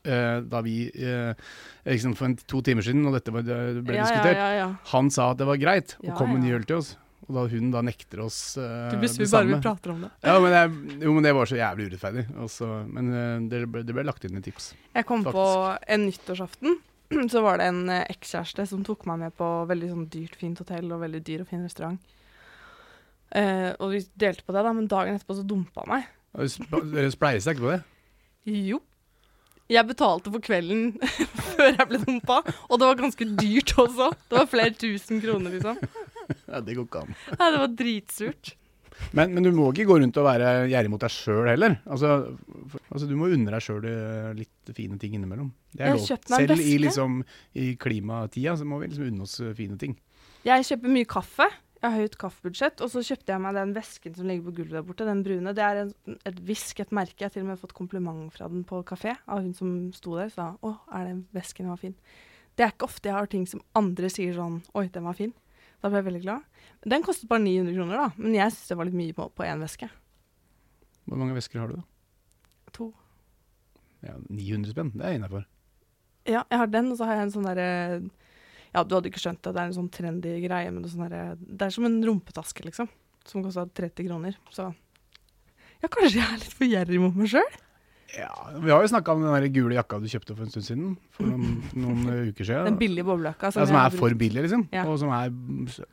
eh, 0.08 0.40
da 0.48 0.62
vi 0.64 0.76
eh, 0.88 1.36
liksom 1.86 2.16
For 2.18 2.30
en, 2.30 2.38
to 2.48 2.62
timer 2.64 2.86
siden, 2.86 3.04
og 3.08 3.16
dette 3.18 3.34
ble 3.34 3.44
ja, 3.44 4.02
diskutert, 4.02 4.36
Ja, 4.38 4.48
ja, 4.48 4.58
ja. 4.64 4.68
han 4.94 5.12
sa 5.14 5.32
at 5.34 5.40
det 5.42 5.48
var 5.48 5.60
greit 5.60 5.96
å 6.00 6.10
Ja, 6.10 6.18
komme 6.18 6.38
med 6.38 6.46
ny 6.48 6.56
øl 6.58 6.66
til 6.68 6.80
oss. 6.80 6.96
Og 7.28 7.36
da 7.36 7.42
hun 7.52 7.68
da 7.70 7.80
nekter 7.86 8.24
oss 8.24 8.38
eh, 8.58 8.88
Du 8.90 8.96
blir 8.98 9.06
det 9.06 9.14
sur 9.14 9.28
bare 9.30 9.46
vi 9.52 9.58
prater 9.62 9.92
om 9.94 10.00
det. 10.02 10.10
Ja, 10.26 10.38
men 10.42 10.54
det, 10.56 11.04
jo, 11.06 11.12
men 11.14 11.26
det 11.28 11.34
var 11.36 11.50
så 11.50 11.58
jævlig 11.60 11.92
urettferdig. 11.92 12.24
Også, 12.42 12.70
men 12.90 13.12
eh, 13.14 13.36
det, 13.52 13.62
ble, 13.70 13.84
det 13.86 13.94
ble 13.94 14.06
lagt 14.08 14.26
inn 14.26 14.40
i 14.40 14.42
tips. 14.42 14.72
Jeg 14.96 15.06
kom 15.08 15.22
på 15.26 15.44
en 15.86 16.08
nyttårsaften. 16.08 16.80
Så 17.32 17.42
var 17.44 17.60
det 17.60 17.68
en 17.70 17.82
eh, 17.92 18.06
ekskjæreste 18.12 18.66
som 18.70 18.84
tok 18.86 19.06
meg 19.10 19.20
med 19.26 19.36
på 19.38 19.48
veldig 19.70 19.90
sånn 19.92 20.08
dyrt, 20.12 20.36
fint 20.40 20.60
hotell 20.62 20.90
og 20.94 21.02
veldig 21.04 21.22
dyr 21.26 21.44
og 21.44 21.50
fin 21.50 21.64
restaurant. 21.64 22.00
Eh, 23.32 23.70
og 23.80 23.94
vi 23.94 24.02
delte 24.20 24.44
på 24.44 24.54
det, 24.54 24.64
da, 24.66 24.72
men 24.76 24.88
dagen 24.90 25.16
etterpå 25.16 25.38
så 25.38 25.44
dumpa 25.48 25.84
han 25.84 25.92
meg. 25.94 26.08
Dere 26.92 27.12
spleisa 27.12 27.52
ikke 27.54 27.64
på 27.66 27.74
det? 27.74 27.82
Jo. 28.52 28.80
Jeg 29.72 29.88
betalte 29.88 30.32
for 30.32 30.42
kvelden 30.44 30.96
før 31.52 31.70
jeg 31.70 31.86
ble 31.88 32.00
dumpa, 32.02 32.40
og 32.68 32.80
det 32.80 32.88
var 32.88 32.98
ganske 33.00 33.28
dyrt 33.38 33.72
også. 33.80 34.10
Det 34.28 34.40
var 34.40 34.50
flere 34.50 34.74
tusen 34.76 35.22
kroner, 35.22 35.54
liksom. 35.54 35.78
Ja, 36.48 36.60
Det 36.60 36.76
går 36.76 36.84
ikke 36.88 37.04
an. 37.06 37.14
Nei, 37.38 37.48
det 37.54 37.62
var 37.62 37.72
dritsurt. 37.78 38.52
Men, 39.16 39.32
men 39.34 39.46
du 39.46 39.50
må 39.56 39.70
ikke 39.72 39.88
gå 39.88 39.96
rundt 40.02 40.18
og 40.20 40.26
være 40.28 40.50
gjerrig 40.70 40.90
mot 40.92 41.02
deg 41.02 41.12
sjøl 41.14 41.48
heller. 41.48 41.78
Altså, 41.90 42.10
for, 42.70 42.81
altså, 42.92 43.08
du 43.08 43.16
må 43.18 43.30
unne 43.32 43.52
deg 43.52 43.64
sjøl 43.64 43.86
litt 44.38 44.72
fine 44.76 44.98
ting 45.00 45.16
innimellom. 45.16 45.50
Det 45.72 45.86
er 45.86 45.96
lov. 45.96 46.06
Selv 46.06 46.60
i, 46.60 46.78
liksom, 46.82 47.20
i 47.58 47.72
klimatida 47.80 48.54
så 48.58 48.68
må 48.68 48.78
vi 48.82 48.90
liksom 48.92 49.08
unne 49.08 49.26
oss 49.26 49.38
eh, 49.42 49.54
fine 49.58 49.78
ting. 49.80 49.96
Jeg 50.46 50.66
kjøper 50.68 50.92
mye 50.96 51.08
kaffe. 51.08 51.48
Jeg 51.82 51.90
har 51.90 51.98
høyt 51.98 52.18
kaffebudsjett. 52.20 52.82
Og 52.84 52.92
så 52.92 53.02
kjøpte 53.06 53.34
jeg 53.34 53.42
meg 53.42 53.56
den 53.58 53.74
vesken 53.74 54.14
som 54.14 54.28
ligger 54.30 54.46
på 54.48 54.56
gulvet 54.60 54.78
der 54.78 54.86
borte, 54.86 55.06
den 55.08 55.22
brune. 55.26 55.54
Det 55.56 55.64
er 55.66 55.80
en, 55.84 55.94
et 56.30 56.42
Visk, 56.46 56.82
et 56.82 56.94
merke. 56.94 57.18
Jeg 57.18 57.30
har 57.30 57.34
til 57.34 57.46
og 57.46 57.50
med 57.50 57.62
fått 57.62 57.76
kompliment 57.78 58.34
fra 58.34 58.50
den 58.52 58.66
på 58.68 58.82
kafé 58.86 59.16
av 59.26 59.42
hun 59.42 59.54
som 59.58 59.72
sto 59.96 60.14
der. 60.18 60.30
Sa 60.34 60.52
'Å, 60.62 60.74
er 60.94 61.08
den 61.10 61.24
vesken 61.34 61.70
var 61.72 61.80
fin'? 61.82 61.98
Det 62.54 62.66
er 62.66 62.74
ikke 62.74 62.90
ofte 62.90 63.08
jeg 63.08 63.16
har 63.16 63.26
ting 63.26 63.46
som 63.48 63.64
andre 63.74 64.10
sier 64.12 64.36
sånn 64.36 64.62
'Oi, 64.74 64.86
den 64.92 65.08
var 65.08 65.18
fin'. 65.18 65.34
Da 65.82 65.90
ble 65.90 65.98
jeg 65.98 66.06
veldig 66.12 66.22
glad. 66.22 66.42
Den 66.86 67.02
kostet 67.02 67.28
bare 67.28 67.42
900 67.42 67.74
kroner, 67.74 67.96
da. 67.96 68.08
Men 68.16 68.34
jeg 68.34 68.52
syns 68.52 68.68
det 68.68 68.76
var 68.78 68.86
litt 68.86 69.00
mye 69.00 69.14
på 69.16 69.26
på 69.34 69.42
én 69.42 69.62
veske. 69.62 69.90
Hvor 71.06 71.18
mange 71.18 71.34
vesker 71.34 71.58
har 71.58 71.68
du, 71.68 71.80
da? 71.80 71.82
To. 72.78 72.92
Ja, 74.02 74.16
900 74.28 74.72
spenn, 74.74 74.90
det 74.96 75.04
er 75.06 75.14
jeg 75.14 75.20
innafor. 75.22 75.44
Ja, 76.26 76.44
jeg 76.50 76.58
har 76.62 76.70
den, 76.70 76.90
og 76.92 76.98
så 76.98 77.06
har 77.08 77.18
jeg 77.18 77.28
en 77.28 77.34
sånn 77.34 77.46
derre 77.48 77.68
Ja, 78.72 78.82
du 78.86 78.94
hadde 78.94 79.10
ikke 79.10 79.20
skjønt 79.22 79.42
det, 79.44 79.52
det 79.52 79.60
er 79.62 79.68
en 79.70 79.76
sånn 79.76 79.90
trendy 79.92 80.36
greie, 80.46 80.70
men 80.70 80.82
det 80.84 80.88
er, 80.88 80.94
sånn 80.94 81.10
der, 81.10 81.34
det 81.42 81.66
er 81.66 81.74
som 81.74 81.84
en 81.88 81.98
rumpetaske, 82.06 82.64
liksom. 82.64 82.88
Som 83.28 83.42
kosta 83.44 83.66
30 83.68 84.06
kroner. 84.08 84.38
Så 84.54 84.70
ja, 85.82 85.90
kanskje 85.90 86.20
jeg 86.20 86.24
er 86.28 86.40
litt 86.40 86.54
for 86.56 86.66
gjerrig 86.70 87.00
mot 87.02 87.16
meg 87.18 87.28
sjøl? 87.32 87.58
Ja, 88.12 88.28
vi 88.60 88.68
har 88.68 88.82
jo 88.84 88.88
snakka 88.92 89.14
om 89.16 89.22
den 89.24 89.32
der 89.32 89.46
gule 89.54 89.76
jakka 89.78 89.96
du 89.98 90.04
kjøpte 90.10 90.34
for 90.36 90.44
en 90.44 90.50
stund 90.52 90.66
siden. 90.66 90.90
For 91.16 91.24
noen, 91.30 91.62
noen 91.84 92.02
uker 92.28 92.44
siden. 92.44 92.66
Den 92.68 92.78
billige 92.80 93.06
boblejakka. 93.08 93.50
ja, 93.56 93.64
som 93.70 93.78
er 93.80 93.94
for 93.96 94.14
billig, 94.20 94.42
liksom. 94.46 94.66
Ja. 94.74 94.84
Og 94.90 94.98
som 95.00 95.12
er 95.16 95.32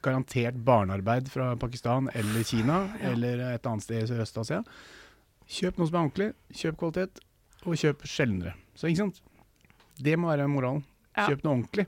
garantert 0.05 0.57
barnearbeid 0.67 1.29
fra 1.31 1.53
Pakistan 1.59 2.09
eller 2.13 2.43
Kina 2.47 2.81
Ja. 2.99 3.13
eller 3.13 3.45
et 3.53 3.69
annet 3.71 3.85
sted 3.87 4.03
i 4.03 4.09
Sørøst-Asia. 4.11 4.61
Kjøp 5.49 5.79
noe 5.79 5.89
som 5.89 5.95
er 5.97 6.03
ordentlig, 6.03 6.29
kjøp 6.53 6.75
kvalitet, 6.79 7.21
og 7.65 7.77
kjøp 7.81 8.03
sjeldnere. 8.07 8.53
Så 8.77 8.89
ikke 8.89 9.03
sant? 9.03 9.21
Det 9.99 10.13
må 10.19 10.29
være 10.29 10.47
moralen. 10.51 10.83
Kjøp 11.17 11.41
noe 11.43 11.55
ordentlig. 11.55 11.87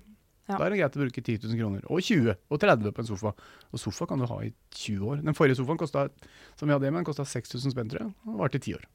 Ja. 0.49 0.57
Da 0.57 0.65
er 0.65 0.73
det 0.73 0.79
greit 0.81 0.95
å 0.97 1.01
bruke 1.03 1.21
10 1.21 1.43
000 1.45 1.59
kroner. 1.59 1.83
Og 1.93 2.01
20 2.03 2.33
og 2.33 2.59
30 2.59 2.95
på 2.95 3.03
en 3.03 3.07
sofa. 3.07 3.31
Og 3.71 3.79
sofa 3.79 4.07
kan 4.09 4.19
du 4.19 4.25
ha 4.27 4.39
i 4.43 4.49
20 4.75 5.05
år. 5.07 5.21
Den 5.23 5.37
forrige 5.37 5.59
sofaen 5.61 5.79
kostet, 5.79 6.25
som 6.59 6.67
vi 6.67 6.75
hadde 6.75 6.89
hjemme, 6.89 7.05
kosta 7.07 7.23
6000 7.27 7.75
spenn, 7.75 7.91
tror 7.91 8.03
jeg. 8.03 8.15
Og 8.27 8.41
varte 8.41 8.59
i 8.59 8.65
10 8.65 8.79
år. 8.79 8.87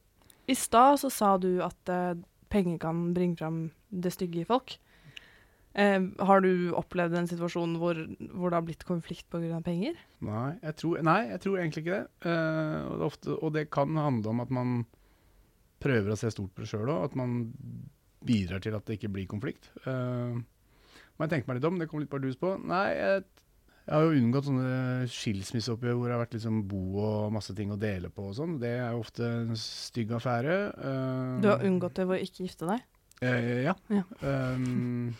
I 0.52 0.58
stad 0.58 1.00
så 1.02 1.10
sa 1.10 1.30
du 1.42 1.48
at 1.64 1.92
uh, 1.92 2.18
penger 2.52 2.82
kan 2.82 3.06
bringe 3.16 3.38
fram 3.40 3.62
det 3.90 4.12
stygge 4.14 4.42
i 4.42 4.48
folk. 4.48 4.76
Eh, 5.76 5.98
har 6.24 6.40
du 6.40 6.72
opplevd 6.78 7.18
en 7.18 7.28
situasjon 7.28 7.74
hvor, 7.80 7.98
hvor 8.32 8.48
det 8.52 8.56
har 8.56 8.64
blitt 8.64 8.84
konflikt 8.88 9.26
pga. 9.28 9.58
penger? 9.64 9.98
Nei 10.24 10.54
jeg, 10.62 10.76
tror, 10.80 11.02
nei, 11.04 11.18
jeg 11.34 11.42
tror 11.44 11.58
egentlig 11.60 11.82
ikke 11.84 11.98
det. 11.98 12.30
Eh, 12.32 12.78
og, 12.86 12.94
det 12.96 13.08
ofte, 13.10 13.36
og 13.36 13.52
det 13.58 13.66
kan 13.76 13.96
handle 14.00 14.32
om 14.32 14.40
at 14.46 14.54
man 14.56 14.76
prøver 15.84 16.14
å 16.14 16.18
se 16.18 16.30
stort 16.32 16.54
på 16.56 16.64
det 16.64 16.70
sjøl 16.72 16.88
òg. 16.88 17.04
At 17.10 17.18
man 17.20 17.42
bidrar 18.26 18.62
til 18.64 18.74
at 18.78 18.88
det 18.88 18.96
ikke 18.96 19.12
blir 19.18 19.28
konflikt. 19.30 19.68
Eh, 19.84 20.38
må 21.16 21.24
jeg 21.26 21.34
tenke 21.34 21.50
meg 21.50 21.60
litt 21.60 21.68
om, 21.68 21.76
det 21.80 21.90
kom 21.92 22.00
litt 22.02 22.12
bardus 22.12 22.40
på. 22.40 22.54
Nei, 22.72 22.86
jeg, 22.96 23.22
jeg 23.86 23.94
har 23.94 24.02
jo 24.08 24.16
unngått 24.22 24.48
sånne 24.48 25.06
skilsmisseoppgjør 25.12 25.94
hvor 26.00 26.08
det 26.08 26.16
har 26.16 26.24
vært 26.24 26.34
liksom 26.40 26.64
bo 26.72 26.82
og 27.04 27.36
masse 27.36 27.54
ting 27.56 27.70
å 27.72 27.78
dele 27.80 28.08
på 28.12 28.30
og 28.32 28.34
sånn. 28.40 28.56
Det 28.64 28.72
er 28.80 28.96
jo 28.96 29.04
ofte 29.04 29.28
en 29.44 29.56
stygg 29.60 30.16
affære. 30.16 30.58
Eh, 30.72 31.38
Du 31.44 31.52
har 31.52 31.64
unngått 31.68 32.00
det 32.00 32.08
ved 32.08 32.16
å 32.18 32.26
ikke 32.26 32.48
gifte 32.48 32.72
deg? 32.72 32.84
Eh, 33.24 33.64
ja. 33.68 33.76
Ja. 33.92 34.02
Um, 34.24 35.14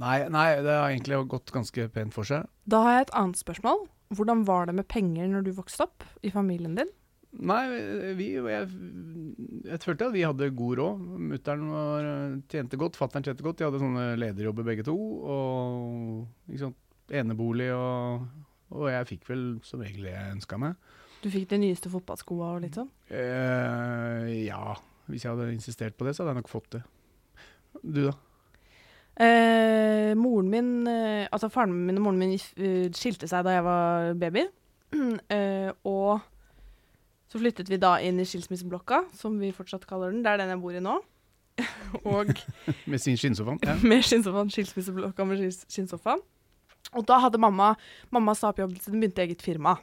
nei, 0.00 0.16
nei, 0.32 0.46
det 0.64 0.74
har 0.74 0.88
egentlig 0.92 1.18
gått 1.30 1.52
ganske 1.54 1.88
pent 1.94 2.14
for 2.14 2.28
seg. 2.28 2.46
Da 2.70 2.82
har 2.84 2.96
jeg 2.96 3.08
et 3.08 3.16
annet 3.18 3.40
spørsmål. 3.40 3.86
Hvordan 4.16 4.46
var 4.48 4.68
det 4.70 4.74
med 4.78 4.88
penger 4.88 5.28
når 5.28 5.44
du 5.44 5.52
vokste 5.56 5.84
opp 5.84 6.06
i 6.24 6.30
familien 6.32 6.78
din? 6.78 6.90
Nei, 7.44 7.60
vi, 8.16 8.30
jeg, 8.40 8.68
jeg 9.68 9.80
følte 9.84 10.06
at 10.08 10.14
vi 10.14 10.24
hadde 10.24 10.48
god 10.56 10.78
råd. 10.80 11.02
Mutter'n 11.34 12.38
tjente 12.48 12.78
godt, 12.80 12.96
fatter'n 12.96 13.26
tjente 13.26 13.44
godt. 13.44 13.58
De 13.60 13.66
hadde 13.66 13.82
sånne 13.82 14.06
lederjobber 14.16 14.64
begge 14.64 14.86
to. 14.88 14.94
Og 14.96 16.48
ikke 16.48 16.62
sant, 16.66 16.78
enebolig 17.12 17.70
og 17.72 18.24
Og 18.68 18.90
jeg 18.92 19.06
fikk 19.08 19.28
vel 19.30 19.44
som 19.64 19.80
regel 19.80 20.08
det 20.08 20.10
jeg 20.12 20.32
ønska 20.38 20.58
meg. 20.60 20.74
Du 21.22 21.30
fikk 21.32 21.46
de 21.50 21.58
nyeste 21.62 21.88
fotballskoa 21.92 22.50
og 22.56 22.64
litt 22.64 22.76
sånn? 22.76 22.90
Eh, 23.08 24.44
ja. 24.44 24.74
Hvis 25.08 25.24
jeg 25.24 25.32
hadde 25.32 25.54
insistert 25.54 25.96
på 25.96 26.04
det, 26.04 26.12
så 26.14 26.22
hadde 26.22 26.34
jeg 26.34 26.42
nok 26.42 26.50
fått 26.52 26.74
det. 26.76 26.82
Du, 27.80 28.02
da? 28.10 28.12
Eh, 29.18 30.14
moren 30.14 30.50
min, 30.50 30.86
eh, 30.86 31.26
altså 31.34 31.48
Faren 31.50 31.72
min 31.74 31.98
og 31.98 32.04
moren 32.04 32.20
min 32.22 32.36
eh, 32.38 32.86
skilte 32.94 33.26
seg 33.26 33.42
da 33.46 33.56
jeg 33.56 33.66
var 33.66 34.14
baby. 34.20 34.46
Eh, 35.28 35.68
og 35.84 36.22
så 37.28 37.36
flyttet 37.36 37.68
vi 37.68 37.76
da 37.76 37.98
inn 38.00 38.16
i 38.22 38.24
skilsmisseblokka, 38.24 39.02
som 39.12 39.34
vi 39.36 39.50
fortsatt 39.52 39.84
kaller 39.88 40.14
den. 40.14 40.22
Det 40.24 40.30
er 40.30 40.40
den 40.40 40.54
jeg 40.54 40.60
bor 40.62 40.78
i 40.78 40.80
nå. 40.80 40.94
og 42.08 42.30
Med 42.90 43.02
sin 43.02 43.18
skinnsofaen? 43.20 43.60
Ja. 43.66 43.74
med 43.90 44.06
skinnsofaen. 44.06 44.52
Skilsmisseblokka 44.54 45.26
med 45.28 45.44
skinnsofaen. 45.66 46.22
Og 46.96 47.04
da 47.04 47.18
hadde 47.20 47.40
mamma 47.42 47.74
Mamma 48.14 48.32
sa 48.38 48.52
opp 48.52 48.62
jobben 48.62 48.80
sin, 48.80 48.96
begynte 48.96 49.26
eget 49.26 49.44
firma. 49.44 49.76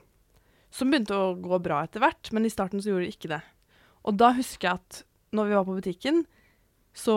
Som 0.73 0.89
begynte 0.89 1.13
å 1.13 1.35
gå 1.37 1.59
bra 1.61 1.83
etter 1.85 2.01
hvert, 2.01 2.31
men 2.33 2.47
i 2.47 2.53
starten 2.53 2.81
så 2.81 2.89
gjorde 2.89 3.05
det 3.05 3.13
ikke 3.13 3.33
det. 3.35 3.43
Og 4.09 4.17
da 4.17 4.31
husker 4.37 4.71
jeg 4.71 4.79
at 4.81 5.03
når 5.35 5.51
vi 5.51 5.57
var 5.59 5.67
på 5.67 5.77
butikken, 5.77 6.23
så 6.95 7.15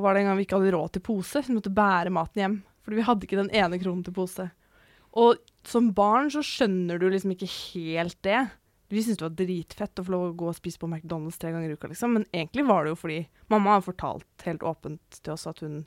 var 0.00 0.14
det 0.14 0.22
en 0.22 0.30
gang 0.30 0.38
vi 0.38 0.46
ikke 0.46 0.58
hadde 0.58 0.72
råd 0.74 0.94
til 0.94 1.04
pose, 1.04 1.40
så 1.40 1.50
vi 1.50 1.56
måtte 1.58 1.72
bære 1.74 2.12
maten 2.14 2.40
hjem. 2.40 2.58
Fordi 2.84 2.98
vi 2.98 3.06
hadde 3.06 3.26
ikke 3.26 3.40
den 3.40 3.52
ene 3.52 3.80
kronen 3.80 4.04
til 4.06 4.16
pose. 4.16 4.46
Og 5.20 5.40
som 5.68 5.90
barn 5.96 6.30
så 6.32 6.42
skjønner 6.44 7.00
du 7.00 7.06
liksom 7.12 7.34
ikke 7.34 7.48
helt 7.48 8.16
det. 8.26 8.40
Vi 8.92 9.02
syntes 9.02 9.20
det 9.20 9.26
var 9.26 9.36
dritfett 9.38 10.00
å 10.00 10.04
få 10.06 10.14
lov 10.14 10.24
å 10.26 10.36
gå 10.38 10.48
og 10.50 10.56
spise 10.56 10.80
på 10.80 10.88
McDonald's 10.88 11.38
tre 11.40 11.52
ganger 11.54 11.72
i 11.72 11.76
uka, 11.76 11.90
liksom. 11.92 12.16
Men 12.18 12.26
egentlig 12.32 12.66
var 12.68 12.84
det 12.84 12.94
jo 12.94 13.00
fordi 13.00 13.20
mamma 13.52 13.76
har 13.76 13.86
fortalt 13.86 14.46
helt 14.48 14.64
åpent 14.66 15.20
til 15.20 15.36
oss 15.36 15.46
at 15.50 15.62
hun 15.64 15.84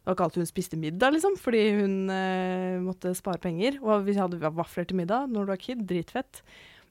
det 0.00 0.08
var 0.08 0.16
ikke 0.16 0.26
alltid 0.30 0.40
hun 0.40 0.48
spiste 0.48 0.76
middag, 0.80 1.12
liksom, 1.12 1.34
fordi 1.36 1.58
hun 1.76 1.96
eh, 2.08 2.78
måtte 2.80 3.10
spare 3.18 3.36
penger. 3.42 3.76
Og 3.84 4.06
vi 4.06 4.14
hadde 4.16 4.40
vafler 4.40 4.86
til 4.88 4.96
middag 4.96 5.28
når 5.28 5.44
du 5.44 5.52
var 5.52 5.60
kid. 5.60 5.82
Dritfett. 5.90 6.40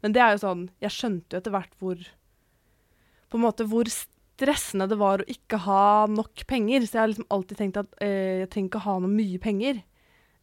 Men 0.04 0.14
det 0.14 0.22
er 0.24 0.36
jo 0.36 0.44
sånn 0.44 0.62
Jeg 0.80 0.96
skjønte 0.96 1.36
jo 1.36 1.42
etter 1.42 1.52
hvert 1.52 1.74
hvor 1.82 2.04
På 3.28 3.36
en 3.36 3.44
måte 3.44 3.66
hvor 3.68 3.90
stressende 4.40 4.88
det 4.90 4.98
var 5.00 5.22
å 5.22 5.30
ikke 5.30 5.60
ha 5.68 5.84
nok 6.10 6.46
penger. 6.50 6.88
Så 6.88 6.98
jeg 6.98 7.04
har 7.04 7.12
liksom 7.12 7.30
alltid 7.36 7.60
tenkt 7.60 7.82
at 7.82 8.00
eh, 8.04 8.46
jeg 8.46 8.52
trenger 8.54 8.72
ikke 8.72 8.86
ha 8.88 8.98
noe 9.04 9.12
mye 9.12 9.42
penger, 9.44 9.82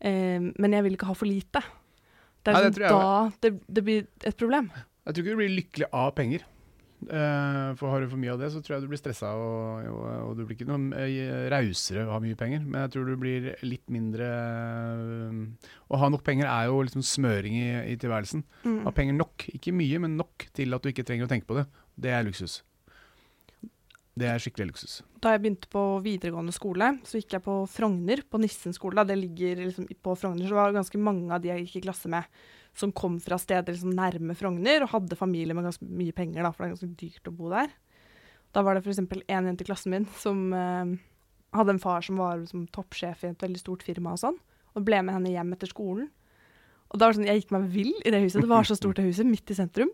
eh, 0.05 0.51
men 0.53 0.77
jeg 0.77 0.87
vil 0.87 0.99
ikke 0.99 1.11
ha 1.11 1.17
for 1.17 1.31
lite. 1.31 1.65
Det 2.45 2.53
er 2.53 2.59
Nei, 2.59 2.67
det 2.67 2.75
liksom 2.77 3.01
da 3.01 3.41
det, 3.43 3.55
det 3.67 3.87
blir 3.87 4.05
et 4.23 4.37
problem. 4.39 4.69
Jeg 5.07 5.15
tror 5.15 5.25
ikke 5.25 5.35
du 5.35 5.41
blir 5.43 5.57
lykkelig 5.57 5.89
av 5.95 6.13
penger. 6.19 6.45
Eh, 7.07 7.75
for 7.77 7.93
har 7.93 8.01
du 8.03 8.09
for 8.09 8.19
mye 8.19 8.33
av 8.33 8.41
det, 8.41 8.49
så 8.51 8.63
tror 8.65 8.77
jeg 8.77 8.87
du 8.87 8.91
blir 8.91 9.01
stressa, 9.01 9.29
og, 9.39 9.89
og, 9.93 10.07
og 10.27 10.31
du 10.39 10.45
blir 10.47 10.57
ikke 10.57 10.69
noe 10.69 11.03
eh, 11.05 11.47
rausere 11.53 12.07
av 12.09 12.25
mye 12.25 12.39
penger. 12.39 12.65
Men 12.65 12.87
jeg 12.87 12.95
tror 12.95 13.11
du 13.11 13.17
blir 13.21 13.51
litt 13.67 13.85
mindre 13.93 14.31
eh, 14.31 15.69
Å 15.93 16.01
ha 16.03 16.11
nok 16.13 16.25
penger 16.27 16.49
er 16.51 16.71
jo 16.71 16.81
liksom 16.87 17.05
smøring 17.07 17.59
i, 17.61 17.69
i 17.93 17.99
tilværelsen. 18.01 18.47
Mm. 18.65 18.81
Ha 18.87 18.95
penger 18.97 19.19
nok, 19.19 19.49
ikke 19.55 19.75
mye, 19.77 20.01
men 20.03 20.17
nok 20.19 20.49
til 20.57 20.75
at 20.77 20.83
du 20.83 20.91
ikke 20.93 21.07
trenger 21.07 21.29
å 21.29 21.33
tenke 21.35 21.49
på 21.51 21.61
det. 21.61 21.69
Det 21.95 22.15
er 22.17 22.27
luksus. 22.27 22.63
Det 24.17 24.29
er 24.31 24.41
skikkelig 24.41 24.71
luksus. 24.71 24.93
Da 25.21 25.35
jeg 25.35 25.43
begynte 25.43 25.69
på 25.69 25.81
videregående 26.05 26.55
skole, 26.57 26.95
så 27.05 27.21
gikk 27.21 27.35
jeg 27.37 27.45
på 27.45 27.57
Frogner, 27.69 28.23
på 28.25 28.41
Nissen 28.41 28.73
skole. 28.73 29.05
Det 29.05 29.17
ligger 29.19 29.61
liksom 29.67 29.91
på 29.91 30.15
Frogner, 30.17 30.47
så 30.47 30.55
det 30.55 30.61
var 30.63 30.77
ganske 30.79 31.01
mange 31.01 31.29
av 31.37 31.43
de 31.45 31.51
jeg 31.51 31.67
gikk 31.67 31.83
i 31.83 31.83
klasse 31.91 32.09
med, 32.13 32.25
som 32.77 32.95
kom 32.97 33.19
fra 33.21 33.37
steder 33.41 33.77
liksom 33.77 33.93
nærme 33.97 34.37
Frogner, 34.39 34.87
og 34.87 34.95
hadde 34.95 35.19
familie 35.21 35.57
med 35.57 35.69
ganske 35.69 35.85
mye 35.85 36.17
penger, 36.17 36.47
da, 36.47 36.53
for 36.55 36.65
det 36.65 36.71
er 36.71 36.75
ganske 36.79 36.97
dyrt 37.03 37.29
å 37.29 37.35
bo 37.37 37.53
der. 37.53 37.75
Da 38.57 38.65
var 38.65 38.79
det 38.79 38.87
f.eks. 38.87 39.03
en 39.05 39.51
jente 39.51 39.67
i 39.67 39.69
klassen 39.69 39.93
min 39.93 40.09
som 40.17 40.47
eh, 40.57 40.97
hadde 41.59 41.77
en 41.77 41.83
far 41.83 42.05
som 42.07 42.17
var 42.21 42.41
liksom, 42.41 42.65
toppsjef 42.73 43.27
i 43.27 43.35
et 43.35 43.45
veldig 43.45 43.61
stort 43.61 43.85
firma 43.85 44.17
og 44.17 44.23
sånn, 44.23 44.41
og 44.73 44.87
ble 44.87 45.03
med 45.05 45.19
henne 45.19 45.35
hjem 45.35 45.53
etter 45.59 45.69
skolen. 45.69 46.09
Og 46.89 46.97
da 46.97 47.05
var 47.05 47.13
det 47.13 47.21
sånn, 47.21 47.29
Jeg 47.29 47.43
gikk 47.43 47.53
meg 47.53 47.69
vill 47.69 47.93
i 48.01 48.13
det 48.15 48.23
huset. 48.23 48.41
Det 48.41 48.49
var 48.49 48.65
så 48.65 48.77
stort, 48.79 48.97
det 48.97 49.09
huset, 49.11 49.29
midt 49.29 49.53
i 49.53 49.59
sentrum. 49.59 49.93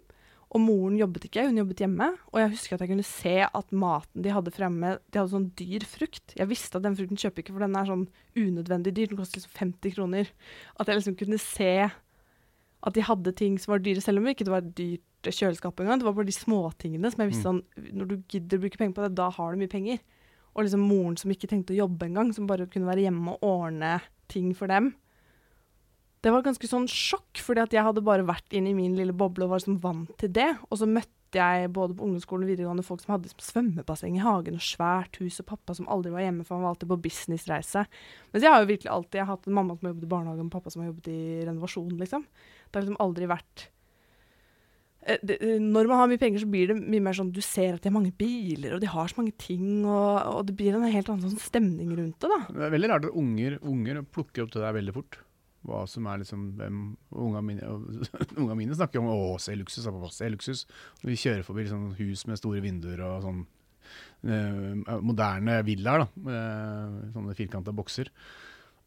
Og 0.53 0.61
moren 0.61 0.99
jobbet 1.01 1.25
ikke, 1.29 1.47
hun 1.49 1.61
jobbet 1.63 1.81
hjemme. 1.81 2.11
Og 2.29 2.41
jeg 2.43 2.53
husker 2.53 2.77
at 2.77 2.85
jeg 2.85 2.91
kunne 2.91 3.07
se 3.09 3.35
at 3.47 3.71
maten 3.73 4.25
de 4.25 4.35
hadde 4.35 4.53
fremme, 4.53 4.97
de 5.09 5.21
hadde 5.21 5.33
sånn 5.33 5.49
dyr 5.57 5.87
frukt. 5.89 6.35
Jeg 6.37 6.51
visste 6.51 6.77
at 6.77 6.85
den 6.85 6.97
frukten 6.99 7.21
kjøper 7.21 7.41
ikke, 7.41 7.55
for 7.55 7.65
den 7.65 7.79
er 7.79 7.89
sånn 7.89 8.05
unødvendig 8.37 8.93
dyr. 8.99 9.13
Den 9.13 9.21
koster 9.23 9.41
liksom 9.41 9.55
50 9.57 9.95
kroner. 9.97 10.33
At 10.77 10.91
jeg 10.91 11.01
liksom 11.01 11.17
kunne 11.23 11.41
se 11.41 11.73
at 12.83 12.99
de 12.99 13.07
hadde 13.07 13.33
ting 13.39 13.57
som 13.63 13.73
var 13.77 13.83
dyre, 13.85 14.03
selv 14.05 14.21
om 14.21 14.29
det 14.29 14.37
ikke 14.37 14.51
var 14.51 14.67
dyrt 14.67 15.31
kjøleskap 15.31 15.81
engang. 15.81 16.03
Det 16.03 16.09
var 16.09 16.17
bare 16.19 16.29
de 16.29 16.37
småtingene 16.37 17.13
som 17.13 17.23
jeg 17.23 17.31
visste 17.31 17.47
sånn 17.47 17.61
Når 17.95 18.09
du 18.11 18.17
gidder 18.33 18.59
å 18.59 18.65
bruke 18.65 18.81
penger 18.81 18.97
på 18.97 19.05
det, 19.07 19.15
da 19.21 19.29
har 19.33 19.53
du 19.53 19.63
mye 19.63 19.73
penger. 19.73 20.03
Og 20.53 20.67
liksom 20.67 20.85
moren 20.85 21.17
som 21.17 21.33
ikke 21.33 21.49
tenkte 21.49 21.73
å 21.73 21.85
jobbe 21.85 22.11
engang, 22.11 22.33
som 22.37 22.49
bare 22.51 22.69
kunne 22.69 22.91
være 22.91 23.07
hjemme 23.07 23.39
og 23.39 23.47
ordne 23.47 23.95
ting 24.33 24.53
for 24.57 24.69
dem. 24.69 24.93
Det 26.23 26.31
var 26.31 26.45
ganske 26.47 26.69
sånn 26.71 26.87
sjokk, 26.91 27.41
fordi 27.43 27.65
at 27.65 27.75
jeg 27.75 27.83
hadde 27.83 28.05
bare 28.07 28.27
vært 28.27 28.55
inne 28.55 28.71
i 28.71 28.77
min 28.79 28.95
lille 28.99 29.15
boble 29.17 29.47
og 29.47 29.55
var 29.55 29.63
liksom 29.63 29.81
vant 29.83 30.13
til 30.23 30.31
det. 30.31 30.53
Og 30.71 30.79
så 30.79 30.87
møtte 30.87 31.41
jeg 31.41 31.73
både 31.75 31.97
på 31.97 32.07
ungdomsskolen 32.07 32.45
og 32.47 32.53
videregående 32.53 32.85
folk 32.87 33.03
som 33.03 33.15
hadde 33.15 33.27
liksom 33.27 33.43
svømmebasseng 33.49 34.19
i 34.19 34.23
hagen 34.23 34.59
og 34.59 34.63
svært 34.63 35.19
hus, 35.19 35.41
og 35.43 35.49
pappa 35.49 35.75
som 35.75 35.89
aldri 35.91 36.13
var 36.15 36.27
hjemme, 36.27 36.47
for 36.47 36.57
han 36.57 36.67
var 36.67 36.77
alltid 36.77 36.93
på 36.93 37.01
businessreise. 37.09 37.87
Mens 38.31 38.47
jeg 38.47 38.55
har 38.55 38.63
jo 38.63 38.71
virkelig 38.71 38.93
alltid 38.93 39.19
jeg 39.19 39.27
har 39.27 39.35
hatt 39.35 39.49
en 39.51 39.59
mamma 39.59 39.75
som 39.75 39.89
har 39.89 39.95
jobbet 39.95 40.07
i 40.07 40.13
barnehagen, 40.15 40.51
og 40.51 40.55
pappa 40.55 40.75
som 40.75 40.85
har 40.85 40.93
jobbet 40.93 41.11
i 41.11 41.21
renovasjon, 41.49 41.95
liksom. 42.05 42.27
Det 42.69 42.79
har 42.79 42.87
liksom 42.87 43.03
aldri 43.03 43.31
vært 43.33 43.71
Eh, 45.03 45.19
det, 45.23 45.39
eh, 45.43 45.59
Når 45.59 45.89
man 45.91 45.99
har 45.99 46.09
mye 46.09 46.21
penger, 46.21 46.45
så 46.45 46.51
blir 46.51 46.71
det 46.71 46.79
mye 46.79 47.03
mer 47.03 47.17
sånn 47.17 47.33
Du 47.35 47.41
ser 47.43 47.75
at 47.75 47.83
de 47.83 47.91
har 47.91 47.97
mange 47.97 48.15
biler, 48.15 48.77
og 48.77 48.81
de 48.81 48.87
har 48.87 49.11
så 49.11 49.19
mange 49.19 49.35
ting, 49.35 49.85
og, 49.85 50.23
og 50.31 50.47
det 50.47 50.57
blir 50.59 50.77
en 50.79 50.87
helt 50.87 51.11
annen 51.11 51.33
sånn 51.33 51.43
stemning 51.43 51.91
rundt 51.97 52.23
det, 52.23 52.31
da. 52.31 52.41
Det 52.47 52.67
er 52.69 52.75
veldig 52.77 52.91
rart 52.93 53.09
at 53.09 53.19
unger, 53.19 53.59
unger 53.67 54.03
plukker 54.07 54.47
opp 54.47 54.55
til 54.55 54.63
deg 54.63 54.77
veldig 54.79 54.95
fort. 54.95 55.19
Hva 55.63 55.85
som 55.87 56.07
er 56.11 56.19
liksom 56.23 56.47
hvem 56.59 56.79
Unga 57.15 57.41
mine, 57.47 57.63
unga 58.41 58.57
mine 58.59 58.75
snakker 58.75 58.99
om 58.99 59.11
'å, 59.13 59.39
se 59.39 59.55
luksus', 59.55 59.87
pappa, 59.87 60.11
se 60.11 60.29
luksus. 60.33 60.65
Vi 61.05 61.15
kjører 61.15 61.45
forbi 61.47 61.67
liksom, 61.67 61.93
hus 62.01 62.27
med 62.27 62.41
store 62.41 62.63
vinduer 62.65 63.01
og 63.07 63.23
sånn 63.23 63.45
eh, 64.27 64.99
moderne 65.05 65.61
villaer, 65.67 66.03
da. 66.05 66.09
Med 66.27 67.13
sånne 67.15 67.37
firkanta 67.39 67.75
bokser. 67.75 68.11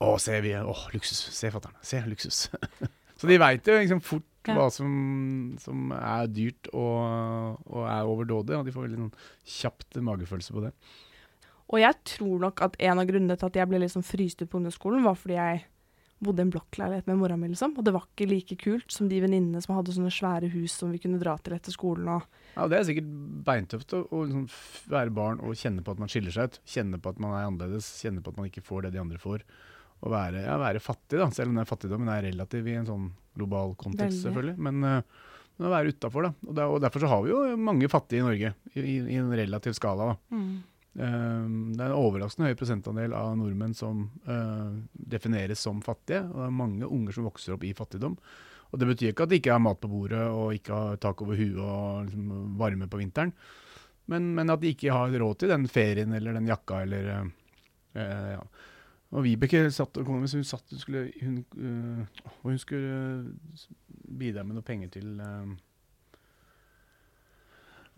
'Å, 0.01 0.17
se, 0.19 0.41
vi, 0.43 0.51
å, 0.59 0.75
luksus. 0.91 1.21
Se, 1.31 1.47
fatter'n. 1.53 1.77
Se, 1.81 2.01
luksus'. 2.03 2.49
Så 3.19 3.29
de 3.31 3.37
veit 3.39 3.63
jo 3.67 3.77
liksom 3.79 4.01
fort 4.03 4.27
Ja. 4.45 4.53
hva 4.59 4.67
som, 4.69 5.55
som 5.57 5.87
er 5.95 6.27
dyrt 6.29 6.67
og, 6.75 7.55
og 7.65 7.85
er 7.89 8.05
overdådig, 8.05 8.57
og 8.59 8.65
de 8.67 8.73
får 8.75 8.83
veldig 8.85 8.99
sånn 8.99 9.15
kjapt 9.55 9.95
magefølelse 10.05 10.53
på 10.53 10.61
det. 10.67 10.73
Og 11.73 11.79
jeg 11.81 11.95
tror 12.11 12.43
nok 12.43 12.61
at 12.61 12.75
en 12.77 12.99
av 13.01 13.07
grunnene 13.09 13.39
til 13.39 13.47
at 13.47 13.55
jeg 13.57 13.69
ble 13.71 13.79
liksom 13.81 14.03
fryst 14.05 14.43
ut 14.43 14.51
på 14.51 14.59
ungdomsskolen, 14.59 15.01
var 15.07 15.15
fordi 15.17 15.39
jeg 15.39 15.63
bodde 16.23 16.41
i 16.41 16.45
en 16.45 16.51
blokkleilighet 16.53 17.07
med 17.09 17.17
mora 17.19 17.35
mi, 17.37 17.49
liksom. 17.51 17.73
Og 17.77 17.85
det 17.85 17.93
var 17.95 18.05
ikke 18.07 18.27
like 18.29 18.55
kult 18.61 18.93
som 18.93 19.09
de 19.11 19.19
venninnene 19.23 19.61
som 19.63 19.75
hadde 19.75 19.93
sånne 19.95 20.13
svære 20.13 20.49
hus 20.53 20.77
som 20.79 20.93
vi 20.93 21.01
kunne 21.03 21.19
dra 21.21 21.35
til 21.43 21.57
etter 21.57 21.75
skolen. 21.75 22.07
Og 22.15 22.23
Ja, 22.55 22.67
Det 22.71 22.77
er 22.79 22.87
sikkert 22.87 23.11
beintøft 23.45 23.93
å, 23.97 24.05
å 24.15 24.23
liksom 24.23 24.45
være 24.93 25.11
barn 25.11 25.41
og 25.43 25.57
kjenne 25.59 25.83
på 25.83 25.91
at 25.91 25.99
man 25.99 26.11
skiller 26.11 26.31
seg 26.31 26.49
ut. 26.49 26.59
Kjenne 26.65 27.01
på 27.03 27.11
at 27.11 27.19
man 27.19 27.35
er 27.35 27.49
annerledes, 27.49 27.89
kjenne 28.01 28.23
på 28.23 28.31
at 28.31 28.39
man 28.39 28.47
ikke 28.47 28.63
får 28.63 28.87
det 28.87 28.95
de 28.95 29.01
andre 29.03 29.19
får. 29.19 29.43
Og 30.05 30.11
være, 30.11 30.43
ja, 30.45 30.55
være 30.61 30.81
fattig, 30.83 31.19
da. 31.19 31.29
Selv 31.35 31.51
om 31.51 31.59
den 31.59 31.67
fattigdommen 31.67 32.11
er 32.11 32.23
relativ 32.29 32.67
i 32.67 32.77
en 32.79 32.87
sånn 32.87 33.09
global 33.35 33.75
kontekst, 33.79 34.21
Veldig. 34.21 34.23
selvfølgelig. 34.27 34.55
Men, 34.67 34.83
uh, 34.83 35.33
men 35.57 35.67
å 35.67 35.71
være 35.71 35.91
utafor, 35.95 36.27
da. 36.29 36.31
Og, 36.47 36.53
der, 36.55 36.71
og 36.71 36.81
derfor 36.83 37.03
så 37.03 37.11
har 37.11 37.23
vi 37.25 37.31
jo 37.31 37.41
mange 37.59 37.89
fattige 37.91 38.23
i 38.23 38.25
Norge, 38.27 38.53
i, 38.75 38.83
i, 39.01 39.19
en 39.19 39.31
relativ 39.35 39.75
skala. 39.77 40.13
da. 40.13 40.17
Eh, 40.35 40.55
det 40.95 41.83
er 41.83 41.91
en 41.91 41.97
overraskende 41.97 42.47
høy 42.47 42.55
prosentandel 42.55 43.13
av 43.17 43.33
nordmenn 43.35 43.73
som 43.75 44.05
eh, 44.31 44.75
defineres 44.95 45.59
som 45.65 45.81
fattige. 45.83 46.21
Og 46.29 46.37
det 46.39 46.45
er 46.47 46.59
mange 46.61 46.87
unger 46.87 47.17
som 47.17 47.27
vokser 47.27 47.57
opp 47.57 47.65
i 47.67 47.73
fattigdom. 47.75 48.15
Og 48.71 48.79
det 48.79 48.87
betyr 48.89 49.11
ikke 49.11 49.25
at 49.27 49.33
de 49.33 49.39
ikke 49.41 49.53
har 49.53 49.63
mat 49.63 49.81
på 49.81 49.91
bordet 49.91 50.23
og 50.29 50.55
ikke 50.55 50.75
har 50.75 51.01
tak 51.03 51.21
over 51.23 51.37
huet 51.39 51.59
og 51.59 52.07
liksom, 52.07 52.31
varme 52.59 52.87
på 52.91 53.01
vinteren. 53.01 53.33
Men, 54.11 54.31
men 54.37 54.53
at 54.53 54.61
de 54.61 54.71
ikke 54.71 54.93
har 54.93 55.11
råd 55.19 55.41
til 55.41 55.51
den 55.51 55.67
ferien 55.71 56.15
eller 56.15 56.37
den 56.37 56.47
jakka 56.49 56.81
eller 56.85 57.11
eh, 57.11 57.27
eh, 57.99 58.31
ja. 58.37 58.41
Og 59.15 59.23
Vibeke 59.23 59.67
satt 59.71 59.99
hun 60.03 60.25
satt 60.27 60.71
hun 60.73 60.81
skulle, 60.81 61.05
hun, 61.21 61.37
øh, 61.55 62.31
hun 62.41 62.57
skulle 62.59 62.95
bidra 64.19 64.43
med 64.43 64.57
noe 64.57 64.65
penger 64.65 64.89
til 64.97 65.21
uh, 65.21 65.53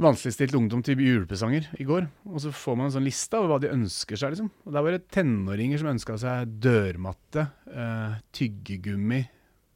vanskeligstilt 0.02 0.54
ungdom 0.58 0.84
til 0.86 1.00
julepresanger 1.02 1.72
i 1.82 1.86
går. 1.88 2.06
Og 2.30 2.42
så 2.44 2.52
får 2.54 2.78
man 2.78 2.90
en 2.90 2.96
sånn 2.98 3.08
liste 3.08 3.40
over 3.40 3.56
hva 3.56 3.62
de 3.64 3.74
ønsker 3.74 4.20
seg. 4.20 4.36
liksom. 4.36 4.52
Og 4.66 4.74
Der 4.74 4.86
var 4.86 4.92
det 4.94 5.08
tenåringer 5.10 5.82
som 5.82 5.90
ønska 5.90 6.18
seg 6.22 6.60
dørmatte, 6.62 7.50
eh, 7.74 8.22
tyggegummi, 8.32 9.26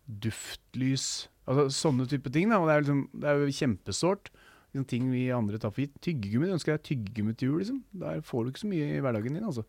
duftlys 0.07 1.27
Altså 1.49 1.71
sånne 1.73 2.07
type 2.07 2.31
ting. 2.31 2.49
da, 2.49 2.59
og 2.59 2.67
Det 2.67 2.73
er, 2.75 2.81
liksom, 2.81 3.09
det 3.19 3.27
er 3.27 3.39
jo 3.39 3.57
kjempesårt. 3.57 4.29
Liksom 4.71 4.87
ting 4.87 5.11
vi 5.11 5.29
andre 5.31 5.57
tar 5.57 5.71
for 5.71 5.81
gitt. 5.81 5.99
Tyggegummi, 5.99 6.47
du 6.47 6.53
ønsker 6.55 6.77
deg 6.77 6.83
tyggegummi 6.85 7.35
til 7.35 7.49
jul, 7.49 7.59
liksom. 7.59 7.81
Der 7.91 8.21
får 8.21 8.43
du 8.43 8.51
ikke 8.51 8.63
så 8.63 8.69
mye 8.71 8.85
i 8.95 9.01
hverdagen 9.01 9.33
din, 9.33 9.43
altså. 9.43 9.65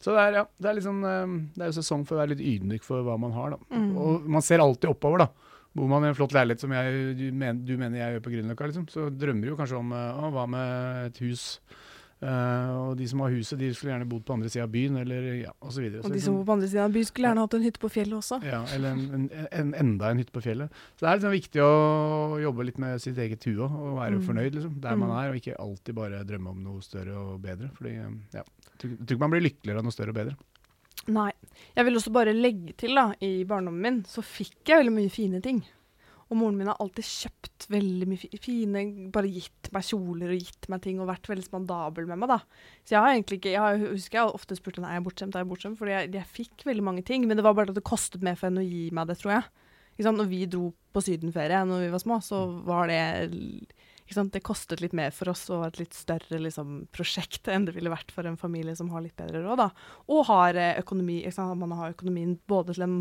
Så 0.00 0.16
det 0.16 0.24
er, 0.24 0.32
ja, 0.40 0.44
det 0.58 0.70
er 0.70 0.74
liksom 0.80 1.04
eh, 1.04 1.36
Det 1.54 1.62
er 1.62 1.70
jo 1.70 1.78
sesong 1.82 2.06
for 2.08 2.16
å 2.16 2.22
være 2.24 2.34
litt 2.34 2.42
ydmyk 2.42 2.82
for 2.82 3.04
hva 3.06 3.18
man 3.20 3.36
har, 3.36 3.50
da. 3.54 3.58
Mm. 3.70 3.92
Og 3.96 4.26
man 4.26 4.42
ser 4.42 4.58
alltid 4.64 4.90
oppover, 4.90 5.18
da. 5.18 5.28
Bor 5.76 5.86
man 5.86 6.02
i 6.04 6.08
en 6.10 6.14
flott 6.18 6.32
leilighet 6.34 6.60
som 6.60 6.72
jeg, 6.74 7.16
du, 7.16 7.30
men, 7.32 7.64
du 7.64 7.76
mener 7.78 7.98
jeg 8.00 8.16
gjør 8.16 8.24
på 8.26 8.32
Grünerløkka, 8.34 8.66
liksom, 8.72 8.88
så 8.90 9.06
drømmer 9.14 9.46
du 9.52 9.56
kanskje 9.56 9.78
om 9.78 9.92
eh, 9.92 10.18
å, 10.18 10.30
hva 10.34 10.48
med 10.50 11.06
et 11.12 11.18
hus 11.22 11.60
Uh, 12.20 12.90
og 12.90 12.98
de 13.00 13.06
som 13.08 13.22
har 13.24 13.30
huset, 13.32 13.56
de 13.56 13.70
skulle 13.72 13.94
gjerne 13.94 14.04
bodd 14.04 14.26
på 14.28 14.34
andre 14.34 14.50
sida 14.52 14.66
av 14.66 14.72
byen, 14.74 14.98
eller 15.00 15.28
ja, 15.40 15.54
og 15.64 15.70
så. 15.72 15.80
Og 15.80 15.86
de 15.88 16.00
liksom- 16.02 16.20
som 16.20 16.34
bor 16.36 16.44
på 16.44 16.52
andre 16.52 16.68
siden 16.68 16.84
av 16.84 16.92
byen, 16.92 17.06
skulle 17.08 17.28
gjerne 17.30 17.40
hatt 17.46 17.54
en 17.56 17.62
hytte 17.64 17.80
på 17.80 17.88
fjellet 17.94 18.12
også. 18.18 18.38
ja, 18.44 18.58
eller 18.74 18.90
en, 18.90 19.00
en, 19.14 19.46
en, 19.50 19.70
enda 19.80 20.10
en 20.10 20.18
hytte 20.20 20.30
på 20.34 20.42
fjellet. 20.44 20.68
Så 20.98 21.06
det 21.06 21.08
er 21.08 21.16
liksom 21.16 21.32
viktig 21.32 21.62
å 21.64 22.42
jobbe 22.42 22.66
litt 22.68 22.76
med 22.78 23.00
sitt 23.00 23.16
eget 23.16 23.42
hue 23.48 23.64
og 23.64 23.96
være 23.96 24.18
Mm. 24.20 24.26
fornøyd 24.28 24.52
liksom, 24.52 24.80
der 24.82 24.96
man 24.96 25.08
Mm. 25.08 25.16
er, 25.16 25.28
og 25.30 25.36
ikke 25.40 25.56
alltid 25.58 25.94
bare 25.94 26.22
drømme 26.28 26.50
om 26.50 26.62
noe 26.62 26.82
større 26.82 27.16
og 27.16 27.40
bedre. 27.40 27.70
Fordi, 27.72 27.88
eh, 27.96 28.12
ja, 28.34 28.42
jeg 28.82 28.98
tror 29.06 29.16
ikke 29.16 29.18
man 29.24 29.30
blir 29.30 29.48
lykkeligere 29.48 29.78
av 29.78 29.84
noe 29.84 29.92
større 29.96 30.08
og 30.10 30.14
bedre. 30.20 30.36
Nei. 31.08 31.32
Jeg 31.76 31.86
vil 31.86 31.98
også 32.00 32.12
bare 32.14 32.36
legge 32.36 32.74
til, 32.78 32.96
da, 32.98 33.10
i 33.24 33.44
barndommen 33.48 33.84
min 33.84 34.00
så 34.08 34.24
fikk 34.24 34.70
jeg 34.70 34.82
veldig 34.82 34.96
mye 34.96 35.12
fine 35.12 35.42
ting. 35.44 35.62
Og 36.30 36.38
moren 36.38 36.58
min 36.60 36.68
har 36.70 36.78
alltid 36.78 37.06
kjøpt 37.06 37.64
veldig 37.72 38.06
mye 38.06 38.38
fine 38.38 38.82
Bare 39.10 39.30
gitt 39.34 39.70
meg 39.74 39.86
kjoler 39.88 40.30
og 40.30 40.44
gitt 40.44 40.68
meg 40.70 40.82
ting 40.84 41.00
og 41.02 41.08
vært 41.10 41.26
veldig 41.26 41.46
spandabel 41.48 42.06
med 42.06 42.20
meg, 42.22 42.30
da. 42.30 42.38
Så 42.86 42.94
jeg 42.94 43.02
har 43.02 43.14
egentlig 43.16 43.40
ikke 43.40 43.54
Jeg 43.56 43.64
har, 43.64 43.80
husker 43.96 44.18
jeg 44.18 44.28
har 44.28 44.38
ofte 44.38 44.58
spurt 44.58 44.78
henne 44.78 44.92
er 44.92 45.00
jeg 45.00 45.06
bortskjemt, 45.08 45.34
er 45.34 45.42
jeg 45.42 45.50
bortskjemt, 45.50 45.80
fordi 45.80 45.96
jeg, 45.96 46.12
jeg 46.14 46.34
fikk 46.38 46.66
veldig 46.70 46.86
mange 46.86 47.02
ting. 47.06 47.26
Men 47.26 47.40
det 47.40 47.46
var 47.46 47.56
bare 47.58 47.74
at 47.74 47.78
det 47.78 47.86
kostet 47.86 48.22
mer 48.22 48.38
for 48.38 48.48
henne 48.48 48.62
å 48.62 48.68
gi 48.68 48.86
meg 48.94 49.10
det, 49.10 49.18
tror 49.18 49.34
jeg. 49.34 49.66
Ikke 49.96 50.06
sant? 50.06 50.22
Når 50.22 50.30
vi 50.30 50.40
dro 50.54 50.70
på 50.94 51.02
sydenferie 51.04 51.64
når 51.66 51.84
vi 51.86 51.92
var 51.96 52.04
små, 52.04 52.20
så 52.22 52.44
var 52.66 52.90
det? 52.90 53.02
Det 54.10 54.42
kostet 54.42 54.80
litt 54.82 54.94
mer 54.96 55.12
for 55.14 55.30
oss 55.30 55.44
og 55.50 55.60
var 55.62 55.70
et 55.70 55.84
litt 55.84 55.94
større 55.94 56.40
liksom, 56.42 56.86
prosjekt 56.90 57.46
enn 57.48 57.68
det 57.68 57.76
ville 57.76 57.92
vært 57.92 58.10
for 58.10 58.26
en 58.26 58.38
familie 58.40 58.74
som 58.74 58.90
har 58.90 59.04
litt 59.04 59.14
bedre 59.18 59.44
råd. 59.44 59.60
da. 59.60 59.68
Og 60.10 60.24
har 60.26 60.58
eh, 60.58 60.80
økonomi, 60.80 61.22
man 61.38 61.76
har 61.78 61.94
økonomien 61.94 62.34
både 62.50 62.74
til 62.74 62.86
en 62.86 62.96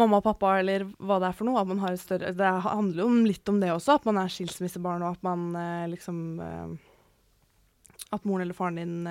mamma 0.00 0.18
og 0.18 0.24
pappa, 0.24 0.54
eller 0.62 0.86
hva 0.98 1.20
det 1.20 1.28
er 1.28 1.36
for 1.36 1.48
noe. 1.48 1.60
At 1.60 1.68
man 1.68 1.82
har 1.84 1.92
et 1.92 2.00
større, 2.00 2.32
det 2.32 2.54
handler 2.64 3.04
jo 3.04 3.26
litt 3.28 3.52
om 3.52 3.60
det 3.60 3.74
også, 3.74 3.98
at 3.98 4.08
man 4.08 4.22
er 4.22 4.32
skilsmissebarn, 4.32 5.04
og 5.04 5.18
at 5.18 5.26
man 5.26 5.52
eh, 5.60 5.84
liksom 5.92 6.24
eh, 6.40 6.74
At 8.14 8.24
moren 8.24 8.44
eller 8.44 8.54
faren 8.54 8.76
din 8.78 9.06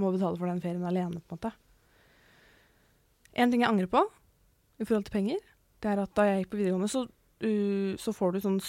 må 0.00 0.08
betale 0.10 0.34
for 0.34 0.48
den 0.48 0.60
ferien 0.60 0.84
alene, 0.84 1.20
på 1.20 1.36
en 1.36 1.38
måte. 1.38 1.52
En 3.32 3.52
ting 3.52 3.62
jeg 3.62 3.70
angrer 3.70 3.88
på 3.88 4.02
i 4.82 4.84
forhold 4.84 5.06
til 5.06 5.14
penger, 5.14 5.42
det 5.82 5.92
er 5.92 6.02
at 6.02 6.14
da 6.16 6.26
jeg 6.26 6.42
gikk 6.42 6.52
på 6.52 6.58
videregående, 6.60 6.90
så, 6.90 7.04
uh, 7.42 7.94
så 8.00 8.14
får 8.16 8.32
du 8.32 8.42
sånn 8.44 8.60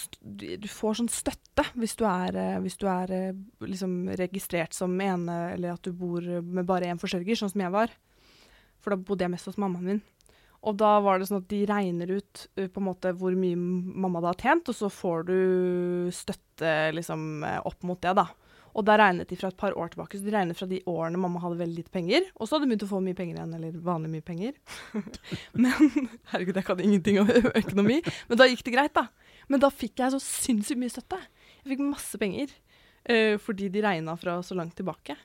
du 0.60 0.68
får 0.70 1.00
sånn 1.00 1.12
støtte 1.12 1.66
hvis 1.78 1.94
du 2.00 2.04
er, 2.08 2.36
eh, 2.36 2.60
hvis 2.64 2.78
du 2.80 2.88
er 2.90 3.12
eh, 3.14 3.36
liksom 3.62 4.08
registrert 4.18 4.74
som 4.74 4.94
ene, 5.00 5.36
eller 5.54 5.76
at 5.76 5.86
du 5.86 5.92
bor 5.94 6.20
med 6.20 6.66
bare 6.66 6.90
én 6.90 7.00
forsørger, 7.00 7.38
sånn 7.38 7.52
som 7.52 7.62
jeg 7.62 7.74
var. 7.74 7.94
For 8.82 8.92
da 8.92 8.98
bodde 9.00 9.24
jeg 9.24 9.32
mest 9.32 9.48
hos 9.48 9.60
mammaen 9.60 9.86
min. 9.86 10.02
Og 10.64 10.78
da 10.80 10.96
var 11.04 11.20
det 11.20 11.28
sånn 11.28 11.42
at 11.42 11.50
de 11.50 11.60
regner 11.68 12.14
ut 12.16 12.46
uh, 12.58 12.68
på 12.68 12.80
en 12.80 12.88
måte 12.88 13.12
hvor 13.18 13.36
mye 13.36 13.58
mamma 13.58 14.22
da 14.24 14.32
har 14.32 14.40
tjent, 14.40 14.70
og 14.72 14.78
så 14.78 14.90
får 14.92 15.26
du 15.28 15.38
støtte 16.14 16.72
liksom 16.96 17.44
eh, 17.44 17.60
opp 17.68 17.84
mot 17.84 18.00
det, 18.00 18.14
da. 18.16 18.28
Og 18.74 18.86
da 18.88 18.96
regnet 18.98 19.30
de 19.30 19.38
fra 19.38 19.52
et 19.52 19.58
par 19.58 19.76
år 19.78 19.92
tilbake, 19.92 20.18
så 20.18 20.26
de 20.26 20.34
regnet 20.34 20.58
fra 20.58 20.66
de 20.70 20.80
årene 20.90 21.20
mamma 21.20 21.42
hadde 21.42 21.60
veldig 21.60 21.84
lite 21.84 21.94
penger, 21.94 22.26
og 22.34 22.48
så 22.48 22.56
hadde 22.56 22.66
de 22.66 22.72
begynt 22.72 22.86
å 22.88 22.90
få 22.90 23.02
mye 23.04 23.18
penger 23.18 23.38
igjen, 23.38 23.54
eller 23.58 23.76
vanlig 23.86 24.10
mye 24.16 24.26
penger. 24.26 24.56
men 25.62 26.08
herregud, 26.32 26.58
jeg 26.58 26.66
kan 26.66 26.82
ingenting 26.82 27.20
om 27.22 27.30
økonomi, 27.62 28.00
men 28.30 28.40
da 28.40 28.48
gikk 28.50 28.66
det 28.66 28.74
greit, 28.74 28.96
da. 28.98 29.06
Men 29.52 29.62
da 29.62 29.70
fikk 29.70 30.02
jeg 30.02 30.14
så 30.14 30.22
sinnssykt 30.24 30.80
mye 30.80 30.92
støtte. 30.92 31.20
Jeg 31.62 31.74
fikk 31.74 31.86
masse 31.86 32.20
penger, 32.20 32.52
Uh, 33.04 33.36
fordi 33.36 33.68
de 33.68 33.82
regna 33.84 34.16
fra 34.16 34.38
så 34.40 34.56
langt 34.56 34.76
tilbake. 34.78 35.16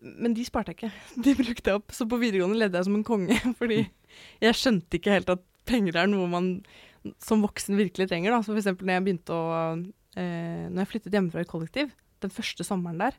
Men 0.00 0.34
de 0.34 0.44
sparte 0.46 0.72
jeg 0.72 0.80
ikke. 0.80 0.92
De 1.26 1.34
brukte 1.38 1.70
jeg 1.70 1.78
opp. 1.78 1.94
Så 1.94 2.06
på 2.10 2.18
videregående 2.18 2.58
ledde 2.58 2.80
jeg 2.80 2.88
som 2.88 2.96
en 2.98 3.06
konge, 3.06 3.36
fordi 3.60 3.84
jeg 4.42 4.58
skjønte 4.58 4.98
ikke 4.98 5.14
helt 5.14 5.30
at 5.36 5.44
penger 5.68 6.00
er 6.00 6.10
noe 6.10 6.26
man 6.30 6.52
som 7.22 7.44
voksen 7.44 7.78
virkelig 7.78 8.08
trenger. 8.10 8.34
Da. 8.34 8.40
Så 8.42 8.52
for 8.52 8.60
eksempel 8.60 8.88
når 8.88 8.98
jeg 8.98 9.20
eh, 9.30 10.66
Når 10.72 10.80
jeg 10.82 10.90
flyttet 10.90 11.14
hjemmefra 11.14 11.44
i 11.44 11.48
kollektiv, 11.48 11.92
den 12.24 12.34
første 12.34 12.66
sommeren 12.66 13.00
der, 13.02 13.16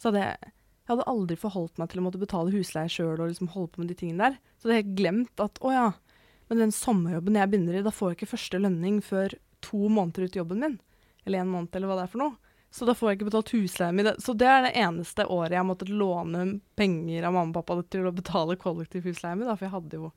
så 0.00 0.10
hadde 0.10 0.26
jeg 0.26 0.52
jeg 0.82 0.96
hadde 0.96 1.10
aldri 1.12 1.36
forholdt 1.38 1.78
meg 1.78 1.92
til 1.92 2.00
å 2.00 2.02
måtte 2.02 2.18
betale 2.18 2.50
husleie 2.50 2.90
sjøl 2.90 3.20
og 3.20 3.28
liksom 3.30 3.52
holde 3.52 3.70
på 3.70 3.80
med 3.80 3.92
de 3.92 3.96
tingene 4.00 4.26
der. 4.26 4.38
Så 4.58 4.66
hadde 4.66 4.80
jeg 4.80 4.94
glemt 4.98 5.42
at 5.42 5.60
å 5.62 5.70
ja, 5.70 5.84
men 6.50 6.58
den 6.58 6.74
sommerjobben 6.74 7.38
jeg 7.38 7.50
begynner 7.52 7.76
i, 7.78 7.84
da 7.86 7.92
får 7.94 8.10
jeg 8.10 8.18
ikke 8.18 8.32
første 8.32 8.58
lønning 8.58 8.98
før 9.06 9.36
to 9.62 9.86
måneder 9.86 10.26
ut 10.26 10.34
i 10.34 10.40
jobben 10.40 10.64
min. 10.64 10.74
Eller 11.22 11.44
en 11.44 11.52
måned, 11.52 11.70
eller 11.78 11.88
hva 11.88 12.00
det 12.00 12.08
er 12.08 12.10
for 12.16 12.24
noe. 12.24 12.56
Så 12.74 12.88
da 12.88 12.96
får 12.98 13.12
jeg 13.12 13.20
ikke 13.20 13.28
betalt 13.28 13.52
husleien 13.54 13.96
min. 14.00 14.10
Så 14.18 14.34
det 14.34 14.48
er 14.50 14.66
det 14.66 14.74
eneste 14.82 15.28
året 15.30 15.54
jeg 15.54 15.62
har 15.62 15.68
måttet 15.70 15.92
låne 15.94 16.44
penger 16.76 17.28
av 17.28 17.36
mamma 17.36 17.54
og 17.54 17.60
pappa 17.60 17.78
til 17.94 18.08
å 18.08 18.14
betale 18.16 18.58
kollektivhusleien 18.58 19.38
min, 19.38 19.46
da, 19.46 19.54
for 19.54 19.68
jeg 19.68 19.76
hadde 19.76 20.02
jo 20.02 20.10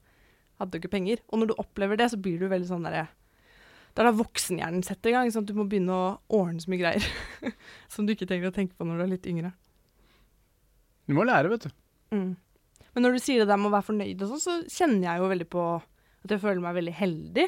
hadde 0.60 0.78
jo 0.78 0.82
ikke 0.82 0.94
penger. 0.96 1.22
Og 1.30 1.42
når 1.42 1.52
du 1.52 1.58
opplever 1.62 2.00
det, 2.00 2.10
så 2.12 2.20
blir 2.20 2.42
du 2.42 2.50
veldig 2.50 2.70
sånn 2.72 2.88
derre 2.88 3.06
Det 3.96 4.04
er 4.04 4.10
da 4.10 4.18
voksenhjernen 4.20 4.84
setter 4.84 5.12
i 5.12 5.16
gang. 5.16 5.30
Sånn 5.32 5.46
at 5.46 5.52
du 5.52 5.56
må 5.56 5.68
begynne 5.72 5.96
å 5.96 6.08
ordne 6.36 6.60
så 6.60 6.72
mye 6.72 6.82
greier 6.82 7.06
som 7.94 8.04
du 8.04 8.12
ikke 8.12 8.28
trenger 8.28 8.52
å 8.52 8.56
tenke 8.56 8.76
på 8.76 8.88
når 8.88 9.00
du 9.00 9.06
er 9.06 9.14
litt 9.14 9.30
yngre. 9.32 9.54
Du 11.08 11.16
må 11.16 11.24
lære, 11.24 11.52
vet 11.54 11.68
du. 11.70 11.76
Mm. 12.16 12.34
Men 12.96 13.06
når 13.06 13.16
du 13.16 13.24
sier 13.24 13.44
det 13.44 13.50
der 13.52 13.60
med 13.62 13.70
å 13.70 13.76
være 13.76 13.88
fornøyd 13.88 14.24
og 14.26 14.34
sånn, 14.34 14.44
så 14.44 14.58
kjenner 14.72 15.08
jeg 15.08 15.22
jo 15.22 15.32
veldig 15.32 15.48
på 15.56 15.64
at 16.26 16.34
jeg 16.34 16.42
føler 16.44 16.64
meg 16.64 16.78
veldig 16.80 16.96
heldig. 17.00 17.48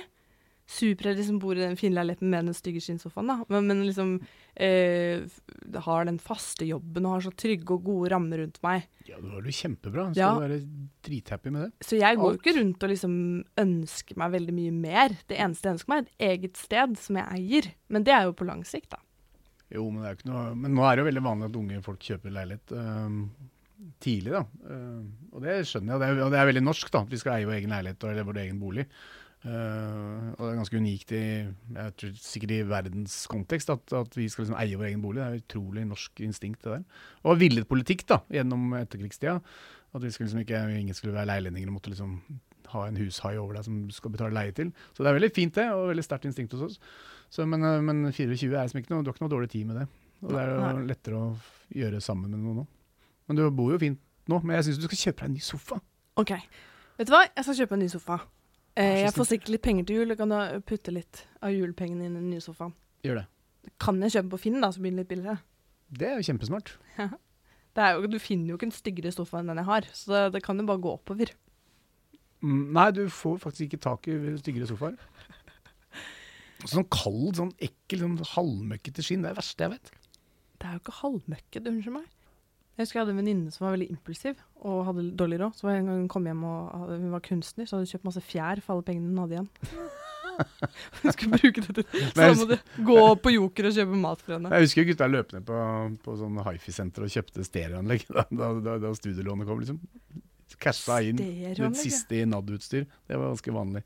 Superheldig 0.68 1.24
som 1.24 1.38
bor 1.40 1.56
i 1.56 1.62
den 1.64 1.78
fine 1.80 1.96
leiligheten 1.96 2.28
med 2.28 2.50
den 2.50 2.56
stygge 2.58 2.82
skinnsofaen, 2.84 3.30
da. 3.32 3.38
Men, 3.54 3.70
men 3.70 3.86
liksom 3.88 4.10
eh, 4.60 5.24
har 5.86 6.08
den 6.10 6.20
faste 6.20 6.68
jobben 6.68 7.08
og 7.08 7.16
har 7.16 7.26
så 7.30 7.32
trygge 7.40 7.78
og 7.78 7.86
gode 7.88 8.12
rammer 8.12 8.42
rundt 8.44 8.60
meg. 8.66 8.90
Ja, 9.08 9.16
du 9.24 9.30
har 9.32 9.46
det 9.46 9.54
jo 9.54 9.60
kjempebra. 9.62 10.10
Skal 10.12 10.20
Ja. 10.20 10.34
du 10.36 10.44
være 10.44 10.60
drithappy 11.08 11.56
med 11.56 11.66
det? 11.66 11.88
Så 11.88 12.02
jeg 12.02 12.20
går 12.20 12.34
Alt. 12.34 12.42
ikke 12.42 12.56
rundt 12.60 12.84
og 12.84 12.92
liksom 12.92 13.18
ønsker 13.64 14.20
meg 14.20 14.36
veldig 14.36 14.58
mye 14.60 14.78
mer. 14.84 15.18
Det 15.32 15.40
eneste 15.40 15.70
jeg 15.70 15.78
ønsker 15.78 15.94
meg, 15.96 16.04
er 16.04 16.10
et 16.12 16.32
eget 16.36 16.58
sted 16.60 16.98
som 17.00 17.22
jeg 17.22 17.40
eier. 17.40 17.74
Men 17.88 18.04
det 18.04 18.18
er 18.18 18.28
jo 18.28 18.36
på 18.36 18.50
lang 18.50 18.66
sikt, 18.68 18.92
da. 18.92 19.00
Jo, 19.72 19.90
men 19.90 20.04
det 20.04 20.10
er 20.10 20.14
jo 20.14 20.20
ikke 20.22 20.32
noe 20.32 20.56
Men 20.56 20.76
nå 20.76 20.84
er 20.88 20.96
det 20.96 21.02
jo 21.02 21.08
veldig 21.10 21.24
vanlig 21.26 21.48
at 21.50 21.58
unge 21.60 21.82
folk 21.84 22.00
kjøper 22.00 22.32
leilighet 22.32 22.72
Um 22.72 23.22
tidlig, 24.02 24.34
da. 24.34 24.44
Uh, 24.66 25.06
og 25.34 25.44
det 25.44 25.60
skjønner 25.70 25.94
jeg, 25.94 25.98
og 25.98 26.02
det 26.02 26.08
er, 26.10 26.22
og 26.26 26.32
det 26.34 26.40
er 26.42 26.50
veldig 26.50 26.64
norsk, 26.66 26.92
da. 26.94 27.04
At 27.06 27.14
vi 27.14 27.20
skal 27.22 27.36
eie 27.38 27.50
vår 27.50 27.60
egen 27.60 27.74
leilighet 27.76 28.06
eller 28.10 28.28
vår 28.28 28.40
egen 28.46 28.62
bolig. 28.62 28.88
Øh, 29.48 30.34
og 30.34 30.42
det 30.42 30.50
er 30.50 30.58
ganske 30.58 30.80
unikt 30.82 31.12
i 31.16 31.22
jeg 31.22 31.94
tror 32.00 32.16
sikkert 32.20 32.52
i 32.52 32.64
verdens 32.68 33.16
kontekst 33.32 33.70
at, 33.72 33.94
at 33.96 34.18
vi 34.18 34.26
skal 34.28 34.44
liksom 34.44 34.58
eie 34.60 34.80
vår 34.80 34.90
egen 34.90 35.04
bolig. 35.04 35.22
Det 35.22 35.28
er 35.28 35.38
et 35.38 35.46
utrolig 35.46 35.86
norsk 35.88 36.22
instinkt, 36.26 36.66
det 36.66 36.74
der. 36.74 37.06
Og 37.24 37.40
villet 37.40 37.70
politikk 37.70 38.04
da, 38.10 38.20
gjennom 38.34 38.74
etterkrigstida. 38.82 39.38
At 39.96 40.04
vi 40.04 40.12
skulle 40.12 40.28
liksom 40.28 40.44
ikke, 40.44 40.64
ingen 40.80 40.98
skulle 40.98 41.16
være 41.16 41.30
leilendinger 41.32 41.72
og 41.72 41.78
måtte 41.78 41.94
liksom 41.94 42.20
ha 42.74 42.88
en 42.88 43.00
hushai 43.00 43.38
over 43.40 43.56
deg 43.56 43.68
som 43.70 43.78
du 43.88 43.94
skal 43.96 44.12
betale 44.12 44.36
leie 44.36 44.52
til. 44.52 44.74
Så 44.92 45.04
det 45.04 45.12
er 45.12 45.20
veldig 45.22 45.34
fint 45.36 45.56
det, 45.56 45.70
og 45.72 45.88
veldig 45.94 46.04
sterkt 46.04 46.28
instinkt 46.28 46.58
hos 46.58 46.66
oss. 46.68 46.80
Så, 47.30 47.46
men, 47.48 47.64
øh, 47.64 47.80
men 47.84 48.12
24 48.12 48.52
er 48.52 48.68
liksom 48.68 48.82
ikke 48.84 48.96
noe, 48.96 49.06
du 49.06 49.12
har 49.12 49.16
ikke 49.16 49.28
noe 49.28 49.36
dårlig 49.38 49.52
tid 49.54 49.70
med 49.70 49.82
det. 49.82 49.88
Og 50.26 50.34
det 50.34 50.42
er 50.42 50.52
jo 50.52 50.88
lettere 50.90 51.20
å 51.22 51.28
gjøre 51.78 52.02
sammen 52.04 52.34
med 52.34 52.42
noen 52.42 52.64
nå. 52.64 52.66
Men 53.28 53.40
du 53.40 53.46
bor 53.56 53.72
jo 53.76 53.80
fint 53.80 54.00
nå, 54.28 54.42
men 54.44 54.58
jeg 54.58 54.68
syns 54.68 54.82
du 54.82 54.88
skal 54.90 55.06
kjøpe 55.06 55.24
deg 55.24 55.30
en 55.30 55.38
ny 55.38 55.44
sofa. 55.44 55.78
OK. 56.20 56.34
Vet 56.98 57.08
du 57.08 57.14
hva? 57.14 57.28
Jeg 57.30 57.46
skal 57.46 57.58
kjøpe 57.62 57.78
en 57.78 57.84
ny 57.86 57.90
sofa. 57.92 58.18
Eh, 58.78 59.02
jeg 59.02 59.14
får 59.16 59.32
sikkert 59.32 59.54
litt 59.56 59.66
penger 59.66 59.88
til 59.90 60.02
jul. 60.02 60.12
Jeg 60.14 60.20
kan 60.20 60.34
da 60.34 60.42
putte 60.62 60.94
litt 60.94 61.24
av 61.42 61.54
julepengene 61.54 62.06
inn 62.06 62.18
i 62.18 62.22
den 62.22 62.30
nye 62.34 62.44
sofaen. 62.44 62.76
Gjør 63.06 63.24
det. 63.24 63.26
Kan 63.82 64.02
jeg 64.06 64.14
kjøpe 64.14 64.36
på 64.36 64.42
Finn, 64.46 64.60
da, 64.64 64.70
så 64.72 64.84
blir 64.84 64.94
den 64.94 65.02
litt 65.02 65.10
billigere? 65.10 65.42
Det 65.98 66.08
er 66.08 66.20
jo 66.20 66.28
kjempesmart. 66.30 66.76
Det 67.78 67.84
er 67.84 67.98
jo, 67.98 68.10
du 68.10 68.18
finner 68.22 68.52
jo 68.52 68.58
ikke 68.58 68.70
en 68.70 68.76
styggere 68.76 69.12
sofa 69.14 69.42
enn 69.42 69.52
den 69.52 69.60
jeg 69.62 69.68
har, 69.68 69.86
så 69.94 70.14
det, 70.14 70.22
det 70.34 70.44
kan 70.46 70.58
jo 70.58 70.66
bare 70.66 70.82
gå 70.82 70.94
oppover. 70.96 71.34
Mm, 72.42 72.74
nei, 72.74 72.88
du 72.94 73.04
får 73.14 73.38
faktisk 73.44 73.68
ikke 73.68 73.84
tak 73.86 74.10
i 74.10 74.16
styggere 74.42 74.70
sofaer. 74.70 74.98
Sånn 76.66 76.88
kald, 76.90 77.38
sånn 77.38 77.54
ekkel, 77.62 78.02
sånn 78.02 78.32
halvmøkkete 78.34 79.04
skinn. 79.06 79.22
Det 79.22 79.30
er 79.30 79.36
det 79.36 79.42
verste 79.44 79.68
jeg 79.68 79.74
vet. 79.76 79.92
Det 80.58 80.66
er 80.66 80.74
jo 80.74 80.82
ikke 80.82 80.96
halvmøkket, 81.04 81.70
unnskyld 81.70 81.96
meg. 82.00 82.08
Jeg 82.78 82.86
husker 82.86 83.00
jeg 83.00 83.06
hadde 83.08 83.14
en 83.16 83.22
venninne 83.24 83.50
som 83.50 83.64
var 83.66 83.72
veldig 83.74 83.88
impulsiv 83.90 84.42
og 84.70 84.82
hadde 84.86 85.08
dårlig 85.18 85.40
råd. 85.42 85.56
Så 85.58 85.66
var 85.66 85.74
jeg 85.74 85.82
en 85.82 85.88
gang 85.90 86.02
hun 86.04 86.12
kom 86.14 86.28
hjem 86.30 86.44
og 86.46 86.60
hadde, 86.84 86.98
hun 87.02 87.16
var 87.16 87.24
kunstner, 87.26 87.66
så 87.66 87.74
hadde 87.74 87.88
hun 87.88 87.90
kjøpt 87.90 88.06
masse 88.06 88.22
fjær 88.22 88.62
for 88.62 88.76
alle 88.76 88.86
pengene 88.86 89.10
hun 89.10 89.22
hadde 89.24 89.40
igjen. 89.40 89.48
hun 91.02 91.16
skulle 91.16 91.40
bruke 91.42 91.64
det 91.66 91.74
til 91.80 92.04
Så 92.04 92.20
da 92.20 92.28
må 92.38 92.46
du 92.52 92.84
gå 92.92 93.00
på 93.24 93.34
Joker 93.34 93.70
og 93.72 93.80
kjøpe 93.80 94.02
mat 94.04 94.22
for 94.22 94.36
henne. 94.36 94.52
Jeg 94.54 94.68
husker 94.68 94.88
gutta 94.92 95.08
løp 95.10 95.34
ned 95.34 95.48
på, 95.48 95.64
på 96.06 96.20
sånn 96.20 96.38
hifi-senter 96.52 97.08
og 97.08 97.16
kjøpte 97.16 97.48
stereoanlegg 97.48 98.06
da, 98.14 98.28
da, 98.30 98.52
da, 98.70 98.78
da 98.86 98.94
studielånet 99.00 99.50
kom. 99.50 99.66
liksom. 99.66 99.82
Casha 100.62 101.00
inn 101.06 101.18
det 101.18 101.74
siste 101.82 102.22
i 102.22 102.30
NAD-utstyr. 102.30 102.86
Det 102.86 103.18
var 103.18 103.34
ganske 103.34 103.58
vanlig. 103.58 103.84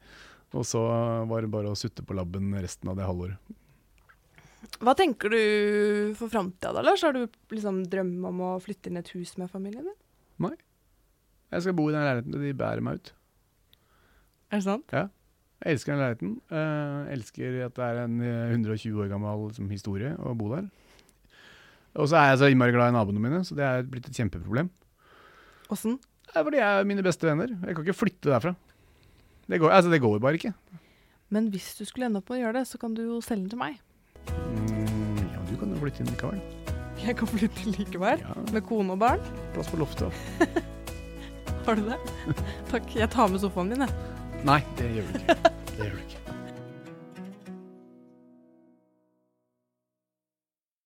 Og 0.52 0.68
så 0.68 0.84
var 1.32 1.46
det 1.46 1.54
bare 1.56 1.72
å 1.72 1.80
sutte 1.80 2.04
på 2.04 2.16
labben 2.20 2.52
resten 2.60 2.92
av 2.92 3.00
det 3.00 3.08
halvåret. 3.08 3.40
Hva 4.82 4.96
tenker 4.98 5.30
du 5.30 5.40
for 6.18 6.32
framtida, 6.32 6.72
da, 6.74 6.82
Lars? 6.82 7.04
Har 7.06 7.14
du 7.14 7.28
liksom 7.54 7.84
drøm 7.90 8.16
om 8.32 8.44
å 8.48 8.52
flytte 8.64 8.90
inn 8.90 8.98
et 8.98 9.12
hus 9.14 9.36
med 9.38 9.52
familien 9.52 9.86
din? 9.86 9.98
Nei. 10.42 10.56
Jeg 11.54 11.66
skal 11.66 11.76
bo 11.78 11.90
i 11.90 11.94
den 11.94 12.06
leiligheten 12.06 12.34
til 12.34 12.46
de 12.48 12.54
bærer 12.58 12.82
meg 12.86 12.98
ut. 12.98 13.12
Er 14.50 14.58
det 14.58 14.66
sant? 14.66 14.96
Ja. 14.96 15.08
Jeg 15.62 15.78
elsker 15.78 15.94
den 15.94 16.02
leiligheten. 16.02 16.32
Jeg 16.50 17.18
elsker 17.18 17.60
at 17.68 17.76
det 17.78 17.90
er 17.92 18.00
en 18.08 18.16
eh, 18.26 18.56
120 18.56 19.04
år 19.04 19.12
gammel 19.12 19.44
liksom, 19.52 19.70
historie 19.70 20.16
å 20.18 20.34
bo 20.38 20.50
der. 20.56 20.72
Og 22.02 22.08
så 22.10 22.18
er 22.18 22.32
jeg 22.32 22.42
så 22.42 22.50
innmari 22.50 22.74
glad 22.74 22.90
i 22.90 22.96
naboene 22.96 23.22
mine, 23.22 23.44
så 23.46 23.54
det 23.58 23.68
er 23.68 23.86
blitt 23.86 24.08
et 24.10 24.18
kjempeproblem. 24.18 24.72
Åssen? 25.72 26.00
Fordi 26.32 26.58
jeg 26.58 26.80
er 26.80 26.88
mine 26.88 27.04
beste 27.06 27.28
venner. 27.28 27.52
Jeg 27.52 27.76
kan 27.76 27.86
ikke 27.86 28.00
flytte 28.00 28.32
derfra. 28.32 28.56
Det 29.46 29.60
går, 29.60 29.74
altså, 29.76 29.92
det 29.92 30.02
går 30.02 30.20
bare 30.24 30.40
ikke. 30.40 30.54
Men 31.30 31.52
hvis 31.52 31.74
du 31.78 31.86
skulle 31.86 32.08
ende 32.08 32.24
opp 32.24 32.32
med 32.32 32.40
å 32.40 32.44
gjøre 32.46 32.62
det, 32.62 32.68
så 32.72 32.80
kan 32.82 32.96
du 32.96 33.04
jo 33.04 33.22
selge 33.24 33.46
den 33.46 33.54
til 33.54 33.62
meg. 33.62 33.78
Mm, 34.32 34.61
kan 35.82 35.90
flytte 35.90 36.04
inn 36.04 36.12
likevel. 36.14 36.42
Jeg 37.02 37.16
kan 37.18 37.28
flytte 37.32 37.72
likevel. 37.74 38.22
Ja, 38.22 38.36
Med 38.54 38.66
kone 38.68 38.94
og 38.94 39.00
barn. 39.02 39.22
plass 39.56 39.70
på 39.72 39.80
loftet. 39.82 40.14
Har 41.66 41.76
du 41.78 41.84
det? 41.90 41.98
Takk. 42.72 42.94
Jeg 42.96 43.10
tar 43.14 43.28
med 43.34 43.42
sofaen 43.42 43.70
min, 43.74 43.82
jeg. 43.86 43.94
Nei, 44.46 44.60
det 44.78 44.90
gjør 44.96 45.10
du 45.10 45.20
ikke. 45.20 45.36
Det 45.72 45.78
gjør 45.82 45.96
du 45.98 46.02
ikke. 46.06 46.21